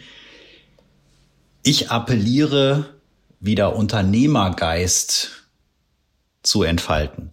Ich 1.62 1.90
appelliere 1.90 2.99
wieder 3.40 3.74
Unternehmergeist 3.74 5.30
zu 6.42 6.62
entfalten. 6.62 7.30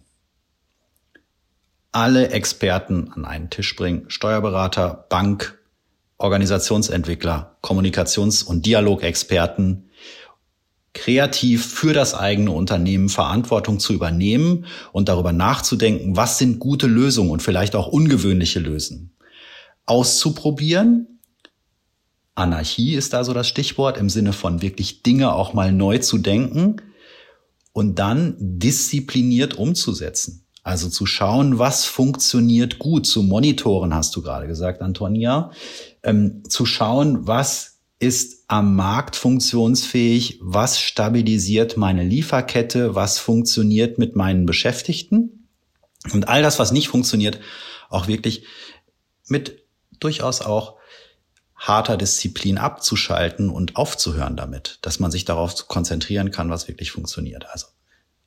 Alle 1.92 2.30
Experten 2.30 3.12
an 3.14 3.24
einen 3.24 3.50
Tisch 3.50 3.76
bringen, 3.76 4.06
Steuerberater, 4.08 5.06
Bank, 5.08 5.58
Organisationsentwickler, 6.16 7.56
Kommunikations- 7.62 8.42
und 8.42 8.66
Dialogexperten, 8.66 9.90
kreativ 10.94 11.66
für 11.66 11.92
das 11.92 12.14
eigene 12.14 12.50
Unternehmen 12.50 13.08
Verantwortung 13.08 13.78
zu 13.78 13.92
übernehmen 13.92 14.66
und 14.92 15.08
darüber 15.08 15.32
nachzudenken, 15.32 16.16
was 16.16 16.38
sind 16.38 16.58
gute 16.58 16.86
Lösungen 16.86 17.30
und 17.30 17.42
vielleicht 17.42 17.76
auch 17.76 17.86
ungewöhnliche 17.86 18.58
Lösungen. 18.58 19.12
Auszuprobieren 19.86 21.17
Anarchie 22.38 22.94
ist 22.94 23.12
da 23.12 23.24
so 23.24 23.34
das 23.34 23.48
Stichwort 23.48 23.98
im 23.98 24.08
Sinne 24.08 24.32
von 24.32 24.62
wirklich 24.62 25.02
Dinge 25.02 25.32
auch 25.34 25.54
mal 25.54 25.72
neu 25.72 25.98
zu 25.98 26.18
denken 26.18 26.76
und 27.72 27.98
dann 27.98 28.36
diszipliniert 28.38 29.54
umzusetzen. 29.54 30.46
Also 30.62 30.88
zu 30.88 31.06
schauen, 31.06 31.58
was 31.58 31.84
funktioniert 31.84 32.78
gut, 32.78 33.06
zu 33.06 33.22
monitoren, 33.22 33.94
hast 33.94 34.14
du 34.14 34.22
gerade 34.22 34.46
gesagt, 34.46 34.82
Antonia, 34.82 35.50
ähm, 36.02 36.42
zu 36.48 36.66
schauen, 36.66 37.26
was 37.26 37.80
ist 37.98 38.44
am 38.48 38.76
Markt 38.76 39.16
funktionsfähig, 39.16 40.38
was 40.40 40.80
stabilisiert 40.80 41.76
meine 41.76 42.04
Lieferkette, 42.04 42.94
was 42.94 43.18
funktioniert 43.18 43.98
mit 43.98 44.14
meinen 44.14 44.46
Beschäftigten. 44.46 45.48
Und 46.12 46.28
all 46.28 46.42
das, 46.42 46.58
was 46.58 46.70
nicht 46.70 46.88
funktioniert, 46.88 47.40
auch 47.88 48.06
wirklich 48.06 48.44
mit 49.26 49.64
durchaus 49.98 50.40
auch 50.40 50.77
harter 51.58 51.96
Disziplin 51.96 52.56
abzuschalten 52.56 53.50
und 53.50 53.76
aufzuhören 53.76 54.36
damit, 54.36 54.78
dass 54.82 55.00
man 55.00 55.10
sich 55.10 55.24
darauf 55.24 55.68
konzentrieren 55.68 56.30
kann, 56.30 56.50
was 56.50 56.68
wirklich 56.68 56.92
funktioniert. 56.92 57.46
Also 57.50 57.66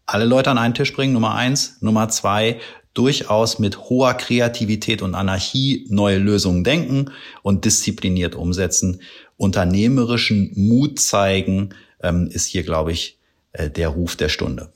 alle 0.05 0.25
Leute 0.25 0.51
an 0.51 0.57
einen 0.57 0.73
Tisch 0.73 0.93
bringen, 0.93 1.13
Nummer 1.13 1.35
eins. 1.35 1.77
Nummer 1.79 2.09
zwei, 2.09 2.59
durchaus 2.93 3.59
mit 3.59 3.89
hoher 3.89 4.13
Kreativität 4.15 5.01
und 5.01 5.15
Anarchie 5.15 5.85
neue 5.89 6.17
Lösungen 6.17 6.65
denken 6.65 7.11
und 7.41 7.63
diszipliniert 7.63 8.35
umsetzen. 8.35 9.01
Unternehmerischen 9.37 10.51
Mut 10.55 10.99
zeigen 10.99 11.69
ähm, 12.03 12.27
ist 12.27 12.45
hier, 12.47 12.63
glaube 12.63 12.91
ich, 12.91 13.17
äh, 13.53 13.69
der 13.69 13.87
Ruf 13.89 14.17
der 14.17 14.29
Stunde. 14.29 14.73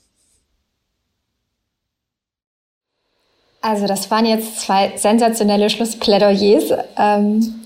Also 3.60 3.86
das 3.86 4.10
waren 4.10 4.26
jetzt 4.26 4.60
zwei 4.60 4.96
sensationelle 4.96 5.68
Schlussplädoyers. 5.68 6.72
Ähm, 6.96 7.65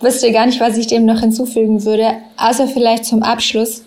wüsste 0.00 0.32
gar 0.32 0.46
nicht, 0.46 0.60
was 0.60 0.76
ich 0.76 0.86
dem 0.86 1.04
noch 1.04 1.20
hinzufügen 1.20 1.84
würde, 1.84 2.14
außer 2.36 2.66
vielleicht 2.66 3.04
zum 3.04 3.22
Abschluss. 3.22 3.84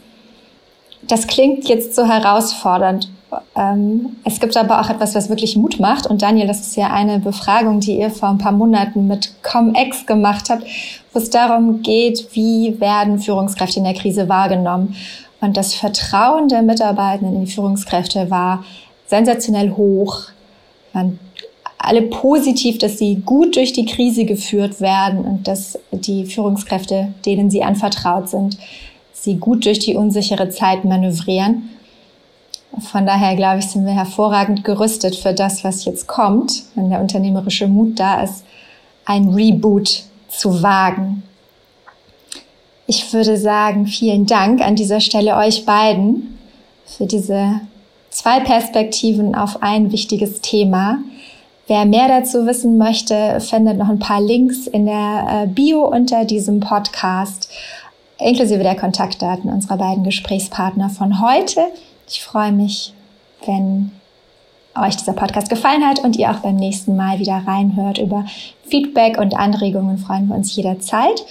Das 1.02 1.28
klingt 1.28 1.68
jetzt 1.68 1.96
so 1.96 2.08
herausfordernd. 2.08 3.10
Ähm, 3.56 4.18
es 4.24 4.40
gibt 4.40 4.56
aber 4.56 4.80
auch 4.80 4.90
etwas, 4.90 5.16
was 5.16 5.28
wirklich 5.28 5.58
Mut 5.58 5.80
macht. 5.80 6.06
Und 6.06 6.22
Daniel, 6.22 6.48
das 6.48 6.62
ist 6.62 6.76
ja 6.76 6.92
eine 6.92 7.20
Befragung, 7.20 7.80
die 7.80 7.98
ihr 7.98 8.12
vor 8.12 8.30
ein 8.30 8.38
paar 8.38 8.52
Monaten 8.52 9.08
mit 9.08 9.34
ComEx 9.42 10.06
gemacht 10.06 10.50
habt, 10.50 10.64
wo 11.12 11.20
es 11.20 11.30
darum 11.30 11.82
geht, 11.82 12.30
wie 12.34 12.80
werden 12.80 13.20
Führungskräfte 13.20 13.80
in 13.80 13.86
der 13.86 13.96
Krise 13.96 14.30
wahrgenommen. 14.30 14.96
Und 15.42 15.58
das 15.58 15.74
Vertrauen 15.74 16.48
der 16.48 16.62
Mitarbeitenden 16.62 17.36
in 17.36 17.46
die 17.46 17.52
Führungskräfte 17.52 18.30
war 18.30 18.64
sensationell 19.08 19.72
hoch. 19.72 20.28
Man 20.94 21.20
alle 21.84 22.04
positiv, 22.04 22.78
dass 22.78 22.98
sie 22.98 23.22
gut 23.26 23.56
durch 23.58 23.74
die 23.74 23.86
Krise 23.86 24.26
geführt 24.26 24.80
werden 24.80 25.20
und 25.20 25.48
dass 25.48 25.78
die 25.92 26.26
Führungskräfte, 26.26 27.14
denen 27.26 27.50
sie 27.50 27.62
anvertraut 27.62 28.30
sind, 28.30 28.58
sie 29.12 29.36
gut 29.36 29.66
durch 29.66 29.80
die 29.80 29.96
unsichere 29.96 30.50
Zeit 30.50 30.86
manövrieren. 30.86 31.70
Von 32.80 33.06
daher, 33.06 33.36
glaube 33.36 33.60
ich, 33.60 33.66
sind 33.66 33.86
wir 33.86 33.94
hervorragend 33.94 34.64
gerüstet 34.64 35.16
für 35.16 35.34
das, 35.34 35.64
was 35.64 35.86
jetzt 35.86 36.08
kommt, 36.08 36.64
wenn 36.76 36.90
der 36.90 37.02
unternehmerische 37.02 37.68
Mut 37.68 38.00
da 38.00 38.24
ist, 38.24 38.46
ein 39.06 39.30
Reboot 39.30 40.04
zu 40.30 40.64
wagen. 40.64 41.24
Ich 42.88 43.14
würde 43.14 43.38
sagen, 43.38 43.88
vielen 43.88 44.26
Dank 44.26 44.62
an 44.62 44.76
dieser 44.76 45.02
Stelle 45.02 45.36
euch 45.36 45.66
beiden 45.66 46.40
für 46.86 47.06
diese 47.06 47.62
zwei 48.10 48.40
Perspektiven 48.40 49.36
auf 49.36 49.62
ein 49.62 49.92
wichtiges 49.92 50.42
Thema. 50.42 51.00
Wer 51.68 51.86
mehr 51.86 52.08
dazu 52.10 52.46
wissen 52.46 52.78
möchte, 52.78 53.40
findet 53.40 53.78
noch 53.78 53.88
ein 53.88 54.00
paar 54.00 54.22
Links 54.22 54.68
in 54.68 54.86
der 54.86 55.44
äh, 55.44 55.48
Bio 55.48 55.88
unter 55.88 56.26
diesem 56.26 56.60
Podcast, 56.60 57.50
inklusive 58.20 58.64
der 58.64 58.76
Kontaktdaten 58.76 59.50
unserer 59.50 59.78
beiden 59.78 60.04
Gesprächspartner 60.04 60.90
von 60.90 61.22
heute. 61.22 61.62
Ich 62.08 62.22
freue 62.22 62.52
mich, 62.52 62.94
wenn 63.46 63.92
euch 64.76 64.98
dieser 64.98 65.14
Podcast 65.14 65.50
gefallen 65.50 65.88
hat 65.88 66.04
und 66.04 66.18
ihr 66.18 66.32
auch 66.32 66.40
beim 66.40 66.56
nächsten 66.56 66.98
Mal 66.98 67.20
wieder 67.20 67.44
reinhört. 67.46 67.98
Über 67.98 68.26
Feedback 68.66 69.18
und 69.18 69.36
Anregungen 69.36 69.98
freuen 69.98 70.28
wir 70.28 70.36
uns 70.36 70.56
jederzeit. 70.56 71.24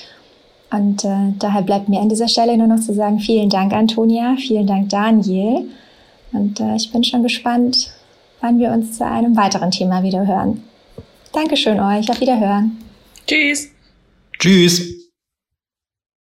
Und 0.71 1.05
äh, 1.05 1.35
daher 1.38 1.61
bleibt 1.61 1.90
mir 1.90 2.01
an 2.01 2.09
dieser 2.09 2.29
Stelle 2.29 2.57
nur 2.57 2.68
noch 2.68 2.81
zu 2.81 2.95
sagen, 2.95 3.18
vielen 3.21 3.51
Dank, 3.51 3.75
Antonia, 3.75 4.37
vielen 4.38 4.66
Dank, 4.66 4.88
Daniel. 4.88 5.68
Und 6.33 6.61
äh, 6.61 6.77
ich 6.77 6.90
bin 6.90 7.05
schon 7.05 7.23
gespannt, 7.23 7.90
wann 8.42 8.59
wir 8.59 8.70
uns 8.70 8.98
zu 8.98 9.07
einem 9.07 9.37
weiteren 9.37 9.70
Thema 9.70 10.02
wieder 10.02 10.26
hören. 10.26 10.62
Dankeschön 11.33 11.81
euch, 11.81 12.11
auf 12.11 12.20
Wiederhören. 12.20 12.76
Tschüss. 13.26 13.70
Tschüss. 14.38 15.02